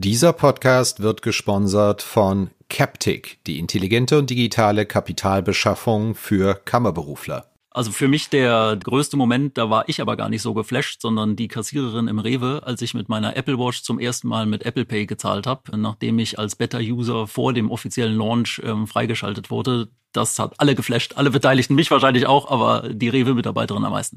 Dieser 0.00 0.32
Podcast 0.32 1.02
wird 1.02 1.22
gesponsert 1.22 2.02
von 2.02 2.50
Captic, 2.68 3.40
die 3.48 3.58
intelligente 3.58 4.16
und 4.16 4.30
digitale 4.30 4.86
Kapitalbeschaffung 4.86 6.14
für 6.14 6.54
Kammerberufler. 6.54 7.50
Also 7.72 7.90
für 7.90 8.06
mich 8.06 8.28
der 8.28 8.78
größte 8.80 9.16
Moment, 9.16 9.58
da 9.58 9.70
war 9.70 9.88
ich 9.88 10.00
aber 10.00 10.16
gar 10.16 10.28
nicht 10.28 10.42
so 10.42 10.54
geflasht, 10.54 11.02
sondern 11.02 11.34
die 11.34 11.48
Kassiererin 11.48 12.06
im 12.06 12.20
Rewe, 12.20 12.62
als 12.64 12.80
ich 12.80 12.94
mit 12.94 13.08
meiner 13.08 13.36
Apple 13.36 13.58
Watch 13.58 13.82
zum 13.82 13.98
ersten 13.98 14.28
Mal 14.28 14.46
mit 14.46 14.64
Apple 14.64 14.84
Pay 14.84 15.06
gezahlt 15.06 15.48
habe, 15.48 15.76
nachdem 15.76 16.20
ich 16.20 16.38
als 16.38 16.54
Beta-User 16.54 17.26
vor 17.26 17.52
dem 17.52 17.68
offiziellen 17.68 18.16
Launch 18.16 18.62
ähm, 18.64 18.86
freigeschaltet 18.86 19.50
wurde. 19.50 19.88
Das 20.12 20.38
hat 20.38 20.54
alle 20.58 20.76
geflasht, 20.76 21.14
alle 21.16 21.32
Beteiligten, 21.32 21.74
mich 21.74 21.90
wahrscheinlich 21.90 22.28
auch, 22.28 22.48
aber 22.52 22.88
die 22.88 23.08
Rewe-Mitarbeiterin 23.08 23.84
am 23.84 23.90
meisten. 23.90 24.16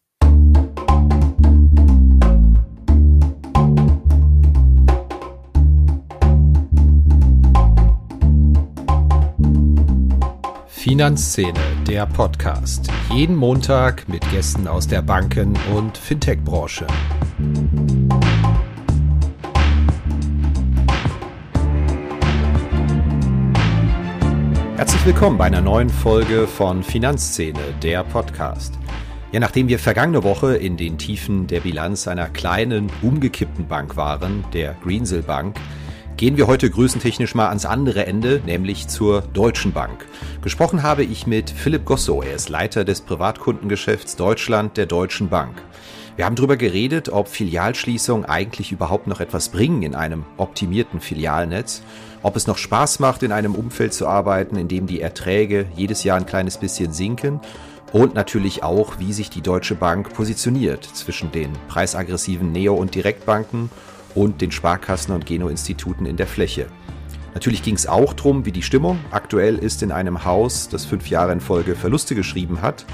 Finanzszene, 10.81 11.59
der 11.87 12.07
Podcast. 12.07 12.89
Jeden 13.13 13.35
Montag 13.35 14.09
mit 14.09 14.27
Gästen 14.31 14.67
aus 14.67 14.87
der 14.87 15.04
Banken- 15.04 15.55
und 15.75 15.95
Fintech-Branche. 15.95 16.87
Herzlich 24.75 25.05
willkommen 25.05 25.37
bei 25.37 25.45
einer 25.45 25.61
neuen 25.61 25.91
Folge 25.91 26.47
von 26.47 26.82
Finanzszene, 26.82 27.59
der 27.83 28.04
Podcast. 28.04 28.79
Ja, 29.32 29.39
nachdem 29.39 29.68
wir 29.68 29.77
vergangene 29.77 30.23
Woche 30.23 30.55
in 30.55 30.77
den 30.77 30.97
Tiefen 30.97 31.45
der 31.45 31.59
Bilanz 31.59 32.07
einer 32.07 32.27
kleinen, 32.27 32.91
umgekippten 33.03 33.67
Bank 33.67 33.97
waren, 33.97 34.43
der 34.52 34.75
Greensill 34.83 35.21
Bank, 35.21 35.57
Gehen 36.22 36.38
wir 36.38 36.45
heute 36.45 36.70
größentechnisch 36.70 37.34
mal 37.34 37.48
ans 37.48 37.66
andere 37.66 38.05
Ende, 38.05 38.44
nämlich 38.45 38.88
zur 38.88 39.22
Deutschen 39.22 39.72
Bank. 39.72 40.05
Gesprochen 40.44 40.83
habe 40.83 41.03
ich 41.03 41.25
mit 41.25 41.50
Philipp 41.50 41.83
Gosso, 41.83 42.22
er 42.22 42.36
ist 42.36 42.50
Leiter 42.50 42.86
des 42.86 43.02
Privatkundengeschäfts 43.02 44.17
Deutschland 44.17 44.78
der 44.78 44.86
Deutschen 44.86 45.30
Bank. 45.30 45.63
Wir 46.17 46.25
haben 46.25 46.36
darüber 46.36 46.58
geredet, 46.58 47.09
ob 47.09 47.28
Filialschließungen 47.28 48.25
eigentlich 48.25 48.72
überhaupt 48.72 49.08
noch 49.08 49.19
etwas 49.19 49.50
bringen 49.50 49.81
in 49.81 49.95
einem 49.95 50.23
optimierten 50.38 51.02
Filialnetz, 51.02 51.81
ob 52.22 52.35
es 52.35 52.45
noch 52.45 52.59
Spaß 52.59 53.00
macht, 53.00 53.23
in 53.23 53.31
einem 53.31 53.56
Umfeld 53.56 53.91
zu 53.91 54.06
arbeiten, 54.06 54.58
in 54.58 54.67
dem 54.67 54.85
die 54.85 55.02
Erträge 55.02 55.66
jedes 55.75 56.03
Jahr 56.03 56.17
ein 56.17 56.28
kleines 56.28 56.58
bisschen 56.58 56.94
sinken 56.94 57.39
und 57.94 58.13
natürlich 58.13 58.61
auch, 58.61 59.00
wie 59.00 59.11
sich 59.11 59.31
die 59.31 59.41
Deutsche 59.41 59.73
Bank 59.73 60.13
positioniert 60.13 60.83
zwischen 60.83 61.31
den 61.31 61.52
preisaggressiven 61.67 62.52
Neo- 62.52 62.75
und 62.75 62.94
Direktbanken 62.94 63.72
und 64.15 64.41
den 64.41 64.51
Sparkassen 64.51 65.13
und 65.13 65.25
Geno-Instituten 65.25 66.05
in 66.05 66.17
der 66.17 66.27
Fläche. 66.27 66.67
Natürlich 67.33 67.63
ging 67.63 67.75
es 67.75 67.87
auch 67.87 68.13
darum, 68.13 68.45
wie 68.45 68.51
die 68.51 68.61
Stimmung 68.61 68.99
aktuell 69.11 69.57
ist 69.57 69.83
in 69.83 69.91
einem 69.91 70.25
Haus, 70.25 70.67
das 70.69 70.85
fünf 70.85 71.09
Jahre 71.09 71.31
in 71.31 71.39
Folge 71.39 71.75
Verluste 71.75 72.13
geschrieben 72.13 72.61
hat 72.61 72.85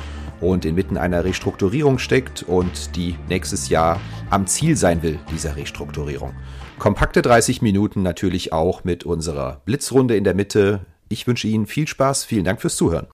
und 0.41 0.65
inmitten 0.65 0.97
einer 0.97 1.23
Restrukturierung 1.23 1.97
steckt 1.97 2.43
und 2.43 2.95
die 2.95 3.15
nächstes 3.29 3.69
Jahr 3.69 3.99
am 4.29 4.45
Ziel 4.45 4.75
sein 4.75 5.01
will, 5.01 5.19
dieser 5.31 5.55
Restrukturierung. 5.55 6.33
Kompakte 6.77 7.23
30 7.23 7.63
Minuten 7.63 8.03
natürlich 8.03 8.53
auch 8.53 8.83
mit 8.83 9.03
unserer 9.03 9.61
Blitzrunde 9.65 10.15
in 10.15 10.23
der 10.23 10.35
Mitte. 10.35 10.81
Ich 11.09 11.25
wünsche 11.25 11.47
Ihnen 11.47 11.65
viel 11.65 11.88
Spaß, 11.88 12.25
vielen 12.25 12.45
Dank 12.45 12.61
fürs 12.61 12.75
Zuhören. 12.75 13.07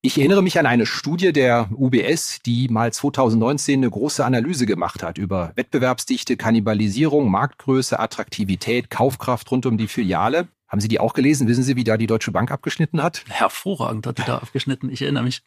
Ich 0.00 0.16
erinnere 0.16 0.44
mich 0.44 0.56
an 0.60 0.66
eine 0.66 0.86
Studie 0.86 1.32
der 1.32 1.70
UBS, 1.72 2.40
die 2.46 2.68
mal 2.68 2.92
2019 2.92 3.80
eine 3.80 3.90
große 3.90 4.24
Analyse 4.24 4.64
gemacht 4.64 5.02
hat 5.02 5.18
über 5.18 5.50
Wettbewerbsdichte, 5.56 6.36
Kannibalisierung, 6.36 7.28
Marktgröße, 7.28 7.98
Attraktivität, 7.98 8.90
Kaufkraft 8.90 9.50
rund 9.50 9.66
um 9.66 9.76
die 9.76 9.88
Filiale. 9.88 10.46
Haben 10.68 10.80
Sie 10.80 10.86
die 10.86 11.00
auch 11.00 11.14
gelesen? 11.14 11.48
Wissen 11.48 11.64
Sie, 11.64 11.74
wie 11.74 11.82
da 11.82 11.96
die 11.96 12.06
Deutsche 12.06 12.30
Bank 12.30 12.52
abgeschnitten 12.52 13.02
hat? 13.02 13.24
Hervorragend 13.28 14.06
hat 14.06 14.18
die 14.18 14.22
da 14.22 14.38
abgeschnitten. 14.38 14.88
Ich 14.88 15.02
erinnere 15.02 15.24
mich. 15.24 15.42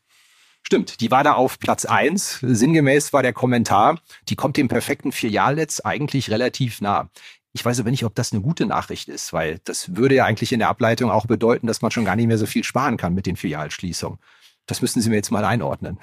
Stimmt, 0.63 1.00
die 1.00 1.12
war 1.12 1.23
da 1.23 1.33
auf 1.33 1.57
Platz 1.57 1.85
eins. 1.85 2.39
Sinngemäß 2.41 3.13
war 3.13 3.23
der 3.23 3.33
Kommentar, 3.33 4.01
die 4.28 4.35
kommt 4.35 4.57
dem 4.57 4.68
perfekten 4.68 5.13
Filialnetz 5.13 5.79
eigentlich 5.79 6.29
relativ 6.29 6.81
nah. 6.81 7.09
Ich 7.53 7.63
weiß 7.63 7.79
aber 7.79 7.91
nicht, 7.91 8.03
ob 8.03 8.16
das 8.16 8.33
eine 8.33 8.41
gute 8.41 8.66
Nachricht 8.66 9.07
ist, 9.07 9.31
weil 9.31 9.59
das 9.63 9.95
würde 9.95 10.16
ja 10.16 10.25
eigentlich 10.25 10.51
in 10.51 10.59
der 10.59 10.69
Ableitung 10.69 11.09
auch 11.09 11.25
bedeuten, 11.25 11.68
dass 11.68 11.81
man 11.81 11.91
schon 11.91 12.06
gar 12.06 12.18
nicht 12.18 12.28
mehr 12.28 12.38
so 12.38 12.45
viel 12.45 12.66
sparen 12.66 12.97
kann 12.97 13.13
mit 13.13 13.25
den 13.25 13.38
Filialschließungen. 13.38 14.19
Das 14.66 14.81
müssen 14.81 15.01
Sie 15.01 15.09
mir 15.09 15.16
jetzt 15.16 15.31
mal 15.31 15.45
einordnen. 15.45 15.99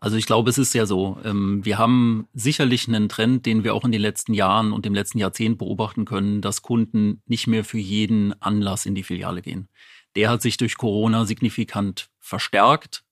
Also 0.00 0.16
ich 0.16 0.26
glaube, 0.26 0.48
es 0.48 0.58
ist 0.58 0.74
ja 0.74 0.86
so. 0.86 1.18
Ähm, 1.24 1.64
wir 1.64 1.76
haben 1.76 2.28
sicherlich 2.32 2.86
einen 2.86 3.08
Trend, 3.08 3.46
den 3.46 3.64
wir 3.64 3.74
auch 3.74 3.84
in 3.84 3.90
den 3.90 4.00
letzten 4.00 4.32
Jahren 4.32 4.72
und 4.72 4.86
im 4.86 4.94
letzten 4.94 5.18
Jahrzehnt 5.18 5.58
beobachten 5.58 6.04
können, 6.04 6.40
dass 6.40 6.62
Kunden 6.62 7.20
nicht 7.26 7.48
mehr 7.48 7.64
für 7.64 7.78
jeden 7.78 8.40
Anlass 8.40 8.86
in 8.86 8.94
die 8.94 9.02
Filiale 9.02 9.42
gehen. 9.42 9.68
Der 10.14 10.30
hat 10.30 10.40
sich 10.40 10.56
durch 10.56 10.76
Corona 10.76 11.24
signifikant 11.24 12.10
verstärkt 12.20 13.02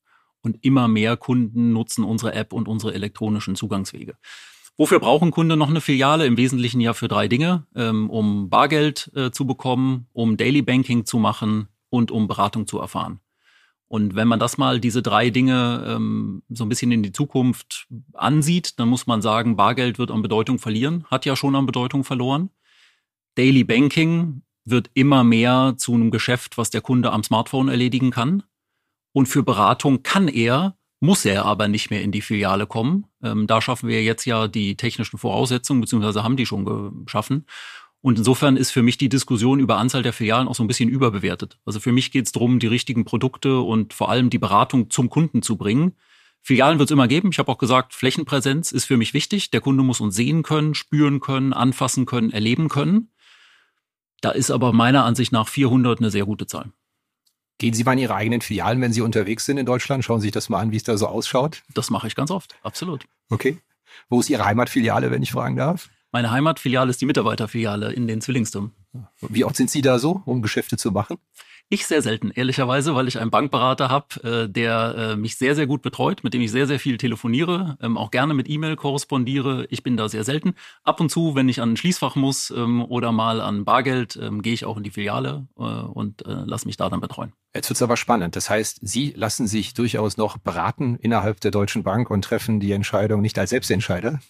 und 0.42 0.64
immer 0.64 0.86
mehr 0.86 1.16
Kunden 1.16 1.72
nutzen 1.72 2.04
unsere 2.04 2.34
App 2.34 2.52
und 2.52 2.68
unsere 2.68 2.94
elektronischen 2.94 3.56
Zugangswege. 3.56 4.16
Wofür 4.76 5.00
brauchen 5.00 5.32
Kunden 5.32 5.58
noch 5.58 5.70
eine 5.70 5.80
Filiale? 5.80 6.26
Im 6.26 6.36
Wesentlichen 6.36 6.80
ja 6.80 6.92
für 6.94 7.08
drei 7.08 7.26
Dinge, 7.26 7.66
ähm, 7.74 8.10
um 8.10 8.48
Bargeld 8.48 9.10
äh, 9.16 9.32
zu 9.32 9.44
bekommen, 9.44 10.06
um 10.12 10.36
Daily 10.36 10.62
Banking 10.62 11.04
zu 11.04 11.18
machen 11.18 11.68
und 11.90 12.12
um 12.12 12.28
Beratung 12.28 12.68
zu 12.68 12.78
erfahren. 12.78 13.20
Und 13.88 14.16
wenn 14.16 14.26
man 14.26 14.40
das 14.40 14.58
mal, 14.58 14.80
diese 14.80 15.00
drei 15.00 15.30
Dinge 15.30 15.84
ähm, 15.86 16.42
so 16.48 16.64
ein 16.64 16.68
bisschen 16.68 16.90
in 16.90 17.02
die 17.02 17.12
Zukunft 17.12 17.86
ansieht, 18.14 18.80
dann 18.80 18.88
muss 18.88 19.06
man 19.06 19.22
sagen, 19.22 19.56
Bargeld 19.56 19.98
wird 19.98 20.10
an 20.10 20.22
Bedeutung 20.22 20.58
verlieren, 20.58 21.04
hat 21.06 21.24
ja 21.24 21.36
schon 21.36 21.54
an 21.54 21.66
Bedeutung 21.66 22.02
verloren. 22.02 22.50
Daily 23.36 23.62
Banking 23.62 24.42
wird 24.64 24.90
immer 24.94 25.22
mehr 25.22 25.74
zu 25.76 25.94
einem 25.94 26.10
Geschäft, 26.10 26.58
was 26.58 26.70
der 26.70 26.80
Kunde 26.80 27.12
am 27.12 27.22
Smartphone 27.22 27.68
erledigen 27.68 28.10
kann. 28.10 28.42
Und 29.12 29.26
für 29.26 29.44
Beratung 29.44 30.02
kann 30.02 30.26
er, 30.26 30.76
muss 30.98 31.24
er 31.24 31.44
aber 31.44 31.68
nicht 31.68 31.90
mehr 31.90 32.02
in 32.02 32.10
die 32.10 32.22
Filiale 32.22 32.66
kommen. 32.66 33.06
Ähm, 33.22 33.46
da 33.46 33.62
schaffen 33.62 33.88
wir 33.88 34.02
jetzt 34.02 34.24
ja 34.24 34.48
die 34.48 34.76
technischen 34.76 35.18
Voraussetzungen, 35.18 35.80
beziehungsweise 35.80 36.24
haben 36.24 36.36
die 36.36 36.46
schon 36.46 37.04
geschaffen. 37.04 37.46
Und 38.06 38.18
insofern 38.18 38.56
ist 38.56 38.70
für 38.70 38.84
mich 38.84 38.98
die 38.98 39.08
Diskussion 39.08 39.58
über 39.58 39.78
Anzahl 39.78 40.04
der 40.04 40.12
Filialen 40.12 40.46
auch 40.46 40.54
so 40.54 40.62
ein 40.62 40.68
bisschen 40.68 40.88
überbewertet. 40.88 41.58
Also 41.66 41.80
für 41.80 41.90
mich 41.90 42.12
geht 42.12 42.26
es 42.26 42.30
darum, 42.30 42.60
die 42.60 42.68
richtigen 42.68 43.04
Produkte 43.04 43.58
und 43.58 43.94
vor 43.94 44.10
allem 44.10 44.30
die 44.30 44.38
Beratung 44.38 44.90
zum 44.90 45.10
Kunden 45.10 45.42
zu 45.42 45.56
bringen. 45.56 45.96
Filialen 46.40 46.78
wird 46.78 46.88
es 46.88 46.92
immer 46.92 47.08
geben. 47.08 47.30
Ich 47.32 47.40
habe 47.40 47.50
auch 47.50 47.58
gesagt, 47.58 47.94
Flächenpräsenz 47.94 48.70
ist 48.70 48.84
für 48.84 48.96
mich 48.96 49.12
wichtig. 49.12 49.50
Der 49.50 49.60
Kunde 49.60 49.82
muss 49.82 49.98
uns 49.98 50.14
sehen 50.14 50.44
können, 50.44 50.76
spüren 50.76 51.18
können, 51.18 51.52
anfassen 51.52 52.06
können, 52.06 52.30
erleben 52.30 52.68
können. 52.68 53.10
Da 54.20 54.30
ist 54.30 54.52
aber 54.52 54.72
meiner 54.72 55.04
Ansicht 55.04 55.32
nach 55.32 55.48
400 55.48 55.98
eine 55.98 56.12
sehr 56.12 56.26
gute 56.26 56.46
Zahl. 56.46 56.70
Gehen 57.58 57.74
Sie 57.74 57.82
mal 57.82 57.94
in 57.94 57.98
Ihre 57.98 58.14
eigenen 58.14 58.40
Filialen, 58.40 58.80
wenn 58.82 58.92
Sie 58.92 59.00
unterwegs 59.00 59.46
sind 59.46 59.58
in 59.58 59.66
Deutschland? 59.66 60.04
Schauen 60.04 60.20
Sie 60.20 60.26
sich 60.26 60.32
das 60.32 60.48
mal 60.48 60.60
an, 60.60 60.70
wie 60.70 60.76
es 60.76 60.84
da 60.84 60.96
so 60.96 61.08
ausschaut? 61.08 61.64
Das 61.74 61.90
mache 61.90 62.06
ich 62.06 62.14
ganz 62.14 62.30
oft, 62.30 62.54
absolut. 62.62 63.04
Okay. 63.30 63.58
Wo 64.08 64.20
ist 64.20 64.30
Ihre 64.30 64.44
Heimatfiliale, 64.44 65.10
wenn 65.10 65.24
ich 65.24 65.32
fragen 65.32 65.56
darf? 65.56 65.90
Meine 66.16 66.30
Heimatfiliale 66.30 66.88
ist 66.88 67.02
die 67.02 67.04
Mitarbeiterfiliale 67.04 67.92
in 67.92 68.08
den 68.08 68.22
Zwillingsturm. 68.22 68.72
Wie 69.20 69.44
oft 69.44 69.54
sind 69.54 69.68
Sie 69.68 69.82
da 69.82 69.98
so, 69.98 70.22
um 70.24 70.40
Geschäfte 70.40 70.78
zu 70.78 70.90
machen? 70.90 71.18
Ich 71.68 71.86
sehr 71.86 72.00
selten, 72.00 72.30
ehrlicherweise, 72.30 72.94
weil 72.94 73.06
ich 73.06 73.18
einen 73.18 73.30
Bankberater 73.30 73.90
habe, 73.90 74.46
äh, 74.46 74.48
der 74.48 74.94
äh, 74.96 75.16
mich 75.16 75.36
sehr, 75.36 75.54
sehr 75.54 75.66
gut 75.66 75.82
betreut, 75.82 76.24
mit 76.24 76.32
dem 76.32 76.40
ich 76.40 76.50
sehr, 76.50 76.66
sehr 76.66 76.80
viel 76.80 76.96
telefoniere, 76.96 77.76
ähm, 77.82 77.98
auch 77.98 78.10
gerne 78.10 78.32
mit 78.32 78.48
E-Mail 78.48 78.76
korrespondiere. 78.76 79.66
Ich 79.68 79.82
bin 79.82 79.98
da 79.98 80.08
sehr 80.08 80.24
selten. 80.24 80.54
Ab 80.84 81.00
und 81.00 81.10
zu, 81.10 81.34
wenn 81.34 81.50
ich 81.50 81.60
an 81.60 81.74
ein 81.74 81.76
Schließfach 81.76 82.16
muss 82.16 82.50
ähm, 82.50 82.82
oder 82.82 83.12
mal 83.12 83.42
an 83.42 83.66
Bargeld, 83.66 84.16
ähm, 84.16 84.40
gehe 84.40 84.54
ich 84.54 84.64
auch 84.64 84.78
in 84.78 84.84
die 84.84 84.92
Filiale 84.92 85.46
äh, 85.58 85.60
und 85.60 86.24
lasse 86.24 86.64
mich 86.64 86.78
da 86.78 86.88
dann 86.88 87.00
betreuen. 87.00 87.34
Jetzt 87.54 87.68
wird's 87.68 87.82
aber 87.82 87.98
spannend. 87.98 88.36
Das 88.36 88.48
heißt, 88.48 88.78
Sie 88.80 89.12
lassen 89.14 89.46
sich 89.46 89.74
durchaus 89.74 90.16
noch 90.16 90.38
beraten 90.38 90.96
innerhalb 90.96 91.40
der 91.40 91.50
Deutschen 91.50 91.82
Bank 91.82 92.10
und 92.10 92.24
treffen 92.24 92.58
die 92.58 92.72
Entscheidung 92.72 93.20
nicht 93.20 93.38
als 93.38 93.50
Selbstentscheider? 93.50 94.20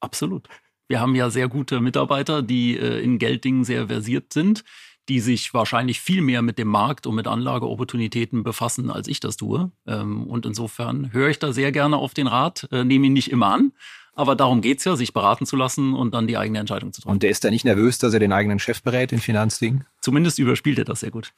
Absolut. 0.00 0.48
Wir 0.88 1.00
haben 1.00 1.14
ja 1.14 1.30
sehr 1.30 1.48
gute 1.48 1.80
Mitarbeiter, 1.80 2.42
die 2.42 2.76
äh, 2.76 3.00
in 3.00 3.18
Gelddingen 3.18 3.64
sehr 3.64 3.88
versiert 3.88 4.32
sind, 4.32 4.64
die 5.08 5.20
sich 5.20 5.54
wahrscheinlich 5.54 6.00
viel 6.00 6.22
mehr 6.22 6.42
mit 6.42 6.58
dem 6.58 6.68
Markt 6.68 7.06
und 7.06 7.14
mit 7.14 7.26
Anlageopportunitäten 7.26 8.42
befassen, 8.42 8.90
als 8.90 9.06
ich 9.06 9.20
das 9.20 9.36
tue. 9.36 9.70
Ähm, 9.86 10.26
und 10.26 10.46
insofern 10.46 11.12
höre 11.12 11.28
ich 11.28 11.38
da 11.38 11.52
sehr 11.52 11.72
gerne 11.72 11.96
auf 11.96 12.14
den 12.14 12.26
Rat, 12.26 12.68
äh, 12.72 12.84
nehme 12.84 13.06
ihn 13.06 13.12
nicht 13.12 13.30
immer 13.30 13.48
an, 13.48 13.72
aber 14.18 14.34
darum 14.34 14.62
geht's 14.62 14.84
ja, 14.84 14.96
sich 14.96 15.12
beraten 15.12 15.46
zu 15.46 15.54
lassen 15.54 15.94
und 15.94 16.12
dann 16.12 16.26
die 16.26 16.36
eigene 16.36 16.58
Entscheidung 16.58 16.92
zu 16.92 17.00
treffen. 17.00 17.12
Und 17.12 17.22
der 17.22 17.30
ist 17.30 17.44
da 17.44 17.50
nicht 17.50 17.64
nervös, 17.64 17.98
dass 17.98 18.12
er 18.12 18.18
den 18.18 18.32
eigenen 18.32 18.58
Chef 18.58 18.82
berät 18.82 19.12
in 19.12 19.20
Finanzdingen? 19.20 19.84
Zumindest 20.00 20.40
überspielt 20.40 20.76
er 20.78 20.84
das 20.84 21.00
sehr 21.00 21.12
gut. 21.12 21.32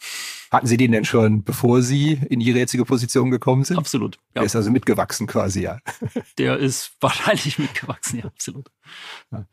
Hatten 0.50 0.67
Sie 0.67 0.79
den 0.79 0.93
denn 0.93 1.05
schon, 1.05 1.44
bevor 1.44 1.82
Sie 1.82 2.19
in 2.31 2.41
Ihre 2.41 2.59
jetzige 2.59 2.87
Position 2.87 3.31
gekommen 3.31 3.65
sind? 3.65 3.77
Absolut. 3.77 4.17
Ja. 4.35 4.41
Der 4.41 4.44
ist 4.44 4.56
also 4.56 4.71
mitgewachsen 4.71 5.27
quasi, 5.27 5.61
ja. 5.61 5.79
Der 6.38 6.56
ist 6.56 6.93
wahrscheinlich 7.00 7.59
mitgewachsen, 7.59 8.21
ja, 8.21 8.25
absolut. 8.25 8.71
Ja. 9.31 9.44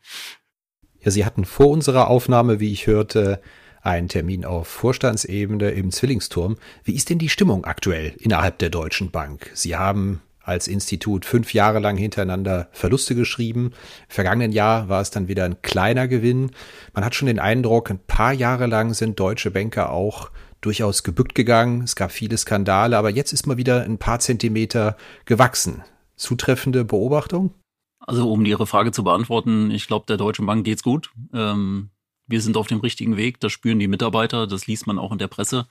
ja, 1.00 1.10
Sie 1.10 1.26
hatten 1.26 1.44
vor 1.44 1.68
unserer 1.68 2.08
Aufnahme, 2.08 2.60
wie 2.60 2.72
ich 2.72 2.86
hörte, 2.86 3.42
einen 3.82 4.08
Termin 4.08 4.46
auf 4.46 4.68
Vorstandsebene 4.68 5.68
im 5.72 5.90
Zwillingsturm. 5.90 6.56
Wie 6.82 6.94
ist 6.94 7.10
denn 7.10 7.18
die 7.18 7.28
Stimmung 7.28 7.66
aktuell 7.66 8.14
innerhalb 8.18 8.58
der 8.58 8.70
Deutschen 8.70 9.10
Bank? 9.10 9.50
Sie 9.52 9.76
haben 9.76 10.22
als 10.48 10.66
Institut 10.66 11.24
fünf 11.24 11.52
Jahre 11.54 11.78
lang 11.78 11.96
hintereinander 11.96 12.68
Verluste 12.72 13.14
geschrieben. 13.14 13.66
Im 13.66 13.72
vergangenen 14.08 14.52
Jahr 14.52 14.88
war 14.88 15.00
es 15.00 15.10
dann 15.10 15.28
wieder 15.28 15.44
ein 15.44 15.60
kleiner 15.62 16.08
Gewinn. 16.08 16.50
Man 16.94 17.04
hat 17.04 17.14
schon 17.14 17.26
den 17.26 17.38
Eindruck, 17.38 17.90
ein 17.90 18.00
paar 18.04 18.32
Jahre 18.32 18.66
lang 18.66 18.94
sind 18.94 19.20
deutsche 19.20 19.50
Banker 19.50 19.90
auch 19.90 20.30
durchaus 20.60 21.02
gebückt 21.02 21.34
gegangen. 21.34 21.82
Es 21.82 21.94
gab 21.94 22.10
viele 22.10 22.36
Skandale, 22.36 22.96
aber 22.96 23.10
jetzt 23.10 23.32
ist 23.32 23.46
mal 23.46 23.58
wieder 23.58 23.82
ein 23.82 23.98
paar 23.98 24.18
Zentimeter 24.18 24.96
gewachsen. 25.24 25.84
Zutreffende 26.16 26.84
Beobachtung? 26.84 27.54
Also 28.00 28.32
um 28.32 28.44
Ihre 28.44 28.66
Frage 28.66 28.90
zu 28.90 29.04
beantworten, 29.04 29.70
ich 29.70 29.86
glaube, 29.86 30.06
der 30.06 30.16
Deutschen 30.16 30.46
Bank 30.46 30.64
geht's 30.64 30.82
gut. 30.82 31.10
Ähm, 31.32 31.90
wir 32.26 32.40
sind 32.40 32.56
auf 32.56 32.66
dem 32.66 32.80
richtigen 32.80 33.16
Weg, 33.16 33.38
das 33.40 33.52
spüren 33.52 33.78
die 33.78 33.88
Mitarbeiter, 33.88 34.46
das 34.46 34.66
liest 34.66 34.86
man 34.86 34.98
auch 34.98 35.12
in 35.12 35.18
der 35.18 35.28
Presse. 35.28 35.66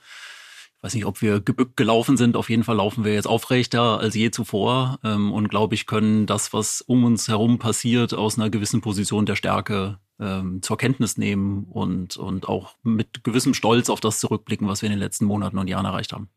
Ich 0.78 0.84
weiß 0.84 0.94
nicht, 0.94 1.06
ob 1.06 1.22
wir 1.22 1.40
gebückt 1.40 1.76
gelaufen 1.76 2.16
sind. 2.16 2.36
Auf 2.36 2.50
jeden 2.50 2.62
Fall 2.62 2.76
laufen 2.76 3.04
wir 3.04 3.12
jetzt 3.12 3.26
aufrechter 3.26 3.98
als 3.98 4.14
je 4.14 4.30
zuvor 4.30 5.00
ähm, 5.02 5.32
und 5.32 5.48
glaube 5.48 5.74
ich, 5.74 5.86
können 5.86 6.26
das, 6.26 6.52
was 6.52 6.82
um 6.82 7.02
uns 7.02 7.26
herum 7.26 7.58
passiert, 7.58 8.14
aus 8.14 8.38
einer 8.38 8.48
gewissen 8.48 8.80
Position 8.80 9.26
der 9.26 9.34
Stärke 9.34 9.98
ähm, 10.20 10.62
zur 10.62 10.78
Kenntnis 10.78 11.16
nehmen 11.16 11.64
und, 11.64 12.16
und 12.16 12.48
auch 12.48 12.76
mit 12.84 13.24
gewissem 13.24 13.54
Stolz 13.54 13.90
auf 13.90 13.98
das 13.98 14.20
zurückblicken, 14.20 14.68
was 14.68 14.80
wir 14.80 14.86
in 14.86 14.92
den 14.92 15.00
letzten 15.00 15.24
Monaten 15.24 15.58
und 15.58 15.66
Jahren 15.66 15.84
erreicht 15.84 16.12
haben. 16.12 16.28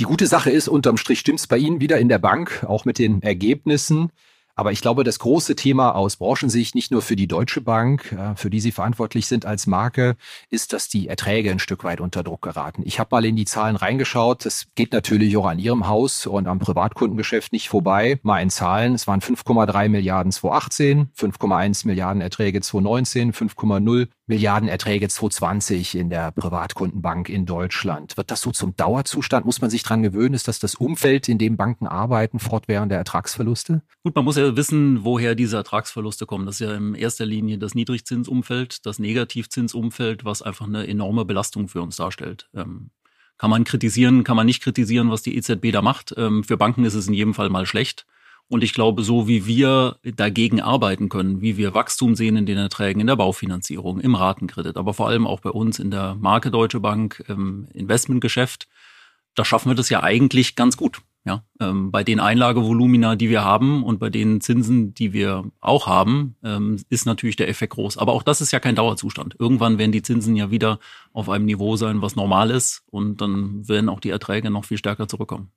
Die 0.00 0.04
gute 0.04 0.26
Sache 0.26 0.50
ist, 0.50 0.66
unterm 0.66 0.96
Strich 0.96 1.20
stimmt's 1.20 1.46
bei 1.46 1.56
Ihnen 1.56 1.80
wieder 1.80 1.98
in 1.98 2.08
der 2.08 2.18
Bank, 2.18 2.64
auch 2.68 2.84
mit 2.84 2.98
den 2.98 3.22
Ergebnissen. 3.22 4.10
Aber 4.58 4.72
ich 4.72 4.80
glaube, 4.80 5.04
das 5.04 5.18
große 5.18 5.54
Thema 5.54 5.94
aus 5.94 6.16
Branchensicht, 6.16 6.74
nicht 6.74 6.90
nur 6.90 7.02
für 7.02 7.14
die 7.14 7.28
Deutsche 7.28 7.60
Bank, 7.60 8.12
äh, 8.12 8.34
für 8.36 8.48
die 8.48 8.60
Sie 8.60 8.72
verantwortlich 8.72 9.26
sind 9.26 9.44
als 9.44 9.66
Marke, 9.66 10.16
ist, 10.48 10.72
dass 10.72 10.88
die 10.88 11.08
Erträge 11.08 11.50
ein 11.50 11.58
Stück 11.58 11.84
weit 11.84 12.00
unter 12.00 12.22
Druck 12.22 12.40
geraten. 12.40 12.82
Ich 12.86 12.98
habe 12.98 13.08
mal 13.12 13.26
in 13.26 13.36
die 13.36 13.44
Zahlen 13.44 13.76
reingeschaut. 13.76 14.46
Das 14.46 14.66
geht 14.74 14.92
natürlich 14.92 15.36
auch 15.36 15.44
an 15.44 15.58
Ihrem 15.58 15.86
Haus 15.86 16.26
und 16.26 16.48
am 16.48 16.58
Privatkundengeschäft 16.58 17.52
nicht 17.52 17.68
vorbei. 17.68 18.18
Mal 18.22 18.40
in 18.40 18.48
Zahlen. 18.48 18.94
Es 18.94 19.06
waren 19.06 19.20
5,3 19.20 19.90
Milliarden 19.90 20.32
2018, 20.32 21.10
5,1 21.14 21.86
Milliarden 21.86 22.22
Erträge 22.22 22.62
2019, 22.62 23.34
5,0 23.34 24.08
Milliarden 24.28 24.68
Erträge 24.68 25.08
2020 25.08 25.94
in 25.94 26.10
der 26.10 26.32
Privatkundenbank 26.32 27.28
in 27.28 27.46
Deutschland. 27.46 28.16
Wird 28.16 28.32
das 28.32 28.40
so 28.40 28.50
zum 28.50 28.74
Dauerzustand? 28.74 29.46
Muss 29.46 29.60
man 29.60 29.70
sich 29.70 29.84
dran 29.84 30.02
gewöhnen? 30.02 30.34
Ist 30.34 30.48
das 30.48 30.58
das 30.58 30.74
Umfeld, 30.74 31.28
in 31.28 31.38
dem 31.38 31.56
Banken 31.56 31.86
arbeiten, 31.86 32.40
fortwährende 32.40 32.96
Ertragsverluste? 32.96 33.82
Gut, 34.02 34.16
man 34.16 34.24
muss 34.24 34.36
ja 34.36 34.56
wissen, 34.56 35.04
woher 35.04 35.36
diese 35.36 35.58
Ertragsverluste 35.58 36.26
kommen. 36.26 36.44
Das 36.44 36.60
ist 36.60 36.66
ja 36.66 36.74
in 36.74 36.94
erster 36.96 37.24
Linie 37.24 37.58
das 37.58 37.76
Niedrigzinsumfeld, 37.76 38.84
das 38.84 38.98
Negativzinsumfeld, 38.98 40.24
was 40.24 40.42
einfach 40.42 40.66
eine 40.66 40.88
enorme 40.88 41.24
Belastung 41.24 41.68
für 41.68 41.80
uns 41.80 41.94
darstellt. 41.94 42.48
Ähm, 42.52 42.90
kann 43.38 43.50
man 43.50 43.62
kritisieren, 43.62 44.24
kann 44.24 44.36
man 44.36 44.46
nicht 44.46 44.62
kritisieren, 44.62 45.10
was 45.10 45.22
die 45.22 45.36
EZB 45.36 45.70
da 45.70 45.82
macht. 45.82 46.14
Ähm, 46.16 46.42
für 46.42 46.56
Banken 46.56 46.84
ist 46.84 46.94
es 46.94 47.06
in 47.06 47.14
jedem 47.14 47.34
Fall 47.34 47.50
mal 47.50 47.66
schlecht. 47.66 48.06
Und 48.48 48.62
ich 48.62 48.74
glaube, 48.74 49.02
so 49.02 49.26
wie 49.26 49.46
wir 49.46 49.96
dagegen 50.04 50.60
arbeiten 50.60 51.08
können, 51.08 51.40
wie 51.40 51.56
wir 51.56 51.74
Wachstum 51.74 52.14
sehen 52.14 52.36
in 52.36 52.46
den 52.46 52.58
Erträgen, 52.58 53.00
in 53.00 53.08
der 53.08 53.16
Baufinanzierung, 53.16 54.00
im 54.00 54.14
Ratenkredit, 54.14 54.76
aber 54.76 54.94
vor 54.94 55.08
allem 55.08 55.26
auch 55.26 55.40
bei 55.40 55.50
uns 55.50 55.80
in 55.80 55.90
der 55.90 56.14
Marke 56.14 56.52
Deutsche 56.52 56.78
Bank 56.78 57.24
im 57.26 57.66
Investmentgeschäft, 57.74 58.68
da 59.34 59.44
schaffen 59.44 59.70
wir 59.70 59.74
das 59.74 59.90
ja 59.90 60.02
eigentlich 60.02 60.54
ganz 60.54 60.76
gut. 60.76 61.00
Ja, 61.26 61.42
ähm, 61.58 61.90
bei 61.90 62.04
den 62.04 62.20
Einlagevolumina, 62.20 63.16
die 63.16 63.28
wir 63.28 63.42
haben 63.42 63.82
und 63.82 63.98
bei 63.98 64.10
den 64.10 64.40
Zinsen, 64.40 64.94
die 64.94 65.12
wir 65.12 65.42
auch 65.60 65.88
haben, 65.88 66.36
ähm, 66.44 66.80
ist 66.88 67.04
natürlich 67.04 67.34
der 67.34 67.48
Effekt 67.48 67.72
groß. 67.72 67.98
Aber 67.98 68.12
auch 68.12 68.22
das 68.22 68.40
ist 68.40 68.52
ja 68.52 68.60
kein 68.60 68.76
Dauerzustand. 68.76 69.34
Irgendwann 69.36 69.76
werden 69.76 69.90
die 69.90 70.02
Zinsen 70.02 70.36
ja 70.36 70.52
wieder 70.52 70.78
auf 71.12 71.28
einem 71.28 71.46
Niveau 71.46 71.74
sein, 71.74 72.00
was 72.00 72.14
normal 72.14 72.52
ist, 72.52 72.84
und 72.86 73.20
dann 73.20 73.68
werden 73.68 73.88
auch 73.88 73.98
die 73.98 74.10
Erträge 74.10 74.50
noch 74.50 74.66
viel 74.66 74.78
stärker 74.78 75.08
zurückkommen. 75.08 75.50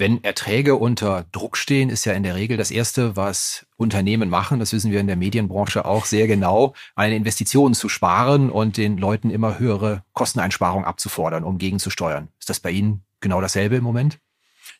Wenn 0.00 0.24
Erträge 0.24 0.76
unter 0.76 1.26
Druck 1.30 1.58
stehen, 1.58 1.90
ist 1.90 2.06
ja 2.06 2.14
in 2.14 2.22
der 2.22 2.34
Regel 2.34 2.56
das 2.56 2.70
Erste, 2.70 3.16
was 3.16 3.66
Unternehmen 3.76 4.30
machen, 4.30 4.58
das 4.58 4.72
wissen 4.72 4.90
wir 4.90 4.98
in 4.98 5.06
der 5.06 5.16
Medienbranche 5.16 5.84
auch 5.84 6.06
sehr 6.06 6.26
genau, 6.26 6.72
eine 6.96 7.16
Investition 7.16 7.74
zu 7.74 7.90
sparen 7.90 8.48
und 8.48 8.78
den 8.78 8.96
Leuten 8.96 9.28
immer 9.28 9.58
höhere 9.58 10.02
Kosteneinsparungen 10.14 10.86
abzufordern, 10.86 11.44
um 11.44 11.58
gegenzusteuern. 11.58 12.28
Ist 12.38 12.48
das 12.48 12.60
bei 12.60 12.70
Ihnen 12.70 13.04
genau 13.20 13.42
dasselbe 13.42 13.76
im 13.76 13.84
Moment? 13.84 14.18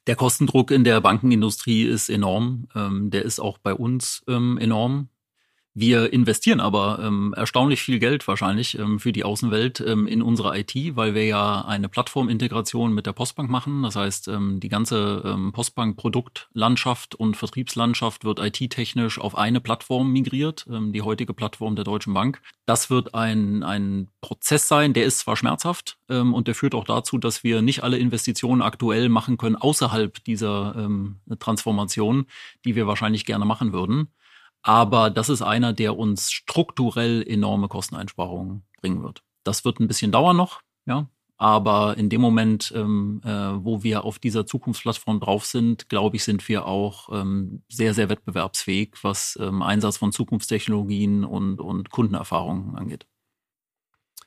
Der 0.06 0.16
Kostendruck 0.16 0.70
in 0.70 0.84
der 0.84 1.02
Bankenindustrie 1.02 1.82
ist 1.82 2.08
enorm. 2.08 2.68
Ähm, 2.74 3.10
der 3.10 3.26
ist 3.26 3.40
auch 3.40 3.58
bei 3.58 3.74
uns 3.74 4.24
ähm, 4.26 4.56
enorm. 4.56 5.10
Wir 5.72 6.12
investieren 6.12 6.58
aber 6.58 6.98
ähm, 7.00 7.32
erstaunlich 7.36 7.80
viel 7.82 8.00
Geld 8.00 8.26
wahrscheinlich 8.26 8.76
ähm, 8.76 8.98
für 8.98 9.12
die 9.12 9.22
Außenwelt 9.22 9.78
ähm, 9.80 10.08
in 10.08 10.20
unsere 10.20 10.58
IT, 10.58 10.74
weil 10.96 11.14
wir 11.14 11.24
ja 11.24 11.64
eine 11.64 11.88
Plattformintegration 11.88 12.92
mit 12.92 13.06
der 13.06 13.12
Postbank 13.12 13.48
machen. 13.48 13.84
Das 13.84 13.94
heißt, 13.94 14.26
ähm, 14.28 14.58
die 14.58 14.68
ganze 14.68 15.22
ähm, 15.24 15.52
Postbank-Produktlandschaft 15.52 17.14
und 17.14 17.36
Vertriebslandschaft 17.36 18.24
wird 18.24 18.40
IT-technisch 18.40 19.20
auf 19.20 19.38
eine 19.38 19.60
Plattform 19.60 20.12
migriert, 20.12 20.66
ähm, 20.68 20.92
die 20.92 21.02
heutige 21.02 21.34
Plattform 21.34 21.76
der 21.76 21.84
Deutschen 21.84 22.14
Bank. 22.14 22.42
Das 22.66 22.90
wird 22.90 23.14
ein, 23.14 23.62
ein 23.62 24.08
Prozess 24.22 24.66
sein, 24.66 24.92
der 24.92 25.04
ist 25.04 25.20
zwar 25.20 25.36
schmerzhaft 25.36 25.98
ähm, 26.08 26.34
und 26.34 26.48
der 26.48 26.56
führt 26.56 26.74
auch 26.74 26.84
dazu, 26.84 27.16
dass 27.16 27.44
wir 27.44 27.62
nicht 27.62 27.84
alle 27.84 27.98
Investitionen 27.98 28.60
aktuell 28.60 29.08
machen 29.08 29.38
können 29.38 29.54
außerhalb 29.54 30.24
dieser 30.24 30.74
ähm, 30.76 31.20
Transformation, 31.38 32.26
die 32.64 32.74
wir 32.74 32.88
wahrscheinlich 32.88 33.24
gerne 33.24 33.44
machen 33.44 33.72
würden. 33.72 34.08
Aber 34.62 35.10
das 35.10 35.28
ist 35.28 35.42
einer, 35.42 35.72
der 35.72 35.96
uns 35.96 36.30
strukturell 36.30 37.22
enorme 37.26 37.68
Kosteneinsparungen 37.68 38.62
bringen 38.80 39.02
wird. 39.02 39.22
Das 39.44 39.64
wird 39.64 39.80
ein 39.80 39.88
bisschen 39.88 40.12
dauern 40.12 40.36
noch, 40.36 40.60
ja. 40.86 41.08
Aber 41.40 41.96
in 41.96 42.10
dem 42.10 42.20
Moment, 42.20 42.70
ähm, 42.76 43.22
äh, 43.24 43.30
wo 43.30 43.82
wir 43.82 44.04
auf 44.04 44.18
dieser 44.18 44.44
Zukunftsplattform 44.44 45.20
drauf 45.20 45.46
sind, 45.46 45.88
glaube 45.88 46.16
ich, 46.16 46.24
sind 46.24 46.46
wir 46.50 46.66
auch 46.66 47.08
ähm, 47.10 47.62
sehr, 47.70 47.94
sehr 47.94 48.10
wettbewerbsfähig, 48.10 48.90
was 49.00 49.38
ähm, 49.40 49.62
Einsatz 49.62 49.96
von 49.96 50.12
Zukunftstechnologien 50.12 51.24
und, 51.24 51.58
und 51.58 51.88
Kundenerfahrungen 51.88 52.76
angeht. 52.76 53.06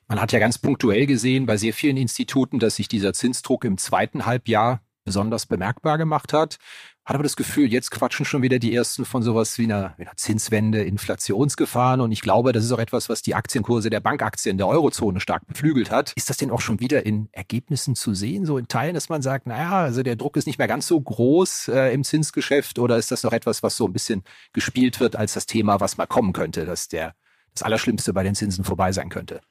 Man 0.08 0.20
hat 0.20 0.32
ja 0.32 0.40
ganz 0.40 0.58
punktuell 0.58 1.06
gesehen 1.06 1.46
bei 1.46 1.56
sehr 1.56 1.74
vielen 1.74 1.98
Instituten, 1.98 2.58
dass 2.58 2.78
sich 2.78 2.88
dieser 2.88 3.14
Zinsdruck 3.14 3.64
im 3.64 3.78
zweiten 3.78 4.26
Halbjahr 4.26 4.82
besonders 5.06 5.46
bemerkbar 5.46 6.00
gemacht 6.00 6.34
hat. 6.34 6.58
Hat 7.06 7.16
aber 7.16 7.24
das 7.24 7.36
Gefühl, 7.36 7.70
jetzt 7.70 7.92
quatschen 7.92 8.24
schon 8.26 8.44
wieder 8.44 8.60
die 8.60 8.74
ersten 8.74 9.04
von 9.04 9.24
sowas 9.24 9.58
wie 9.58 9.66
einer, 9.66 9.94
wie 9.98 10.04
einer 10.04 10.16
Zinswende, 10.16 10.84
Inflationsgefahren. 10.84 12.00
Und 12.00 12.14
ich 12.14 12.22
glaube, 12.22 12.54
das 12.54 12.64
ist 12.64 12.72
auch 12.72 12.80
etwas, 12.80 13.10
was 13.10 13.22
die 13.22 13.36
Aktienkurse 13.36 13.90
der 13.90 14.00
Bankaktien 14.00 14.58
der 14.58 14.68
Eurozone 14.68 15.20
stark 15.20 15.46
beflügelt 15.46 15.92
hat. 15.92 16.14
Ist 16.16 16.30
das 16.30 16.38
denn 16.38 16.50
auch 16.50 16.62
schon 16.62 16.80
wieder 16.80 17.06
in 17.06 17.28
Ergebnissen 17.34 17.96
zu 17.96 18.14
sehen, 18.14 18.46
so 18.46 18.58
in 18.58 18.70
Teilen, 18.70 18.94
dass 18.94 19.10
man 19.10 19.22
sagt, 19.22 19.48
naja, 19.48 19.82
also 19.82 20.02
der 20.02 20.16
Druck 20.16 20.38
ist 20.38 20.48
nicht 20.48 20.60
mehr 20.60 20.70
ganz 20.70 20.88
so 20.88 21.00
groß 21.00 21.68
äh, 21.68 21.94
im 21.94 22.06
Zinsgeschäft 22.06 22.80
oder 22.80 22.98
ist 22.98 23.12
das 23.12 23.24
noch 23.24 23.34
etwas, 23.34 23.64
was 23.64 23.76
so 23.76 23.86
ein 23.86 23.94
bisschen 23.94 24.24
gespielt 24.54 25.02
wird 25.02 25.18
als 25.18 25.34
das 25.34 25.46
Thema, 25.46 25.82
was 25.82 25.98
mal 25.98 26.06
kommen 26.06 26.32
könnte, 26.32 26.66
dass 26.66 26.88
der 26.88 27.16
das 27.54 27.64
Allerschlimmste 27.64 28.14
bei 28.14 28.24
den 28.24 28.34
Zinsen 28.34 28.64
vorbei 28.64 28.94
sein 28.94 29.10
könnte? 29.10 29.42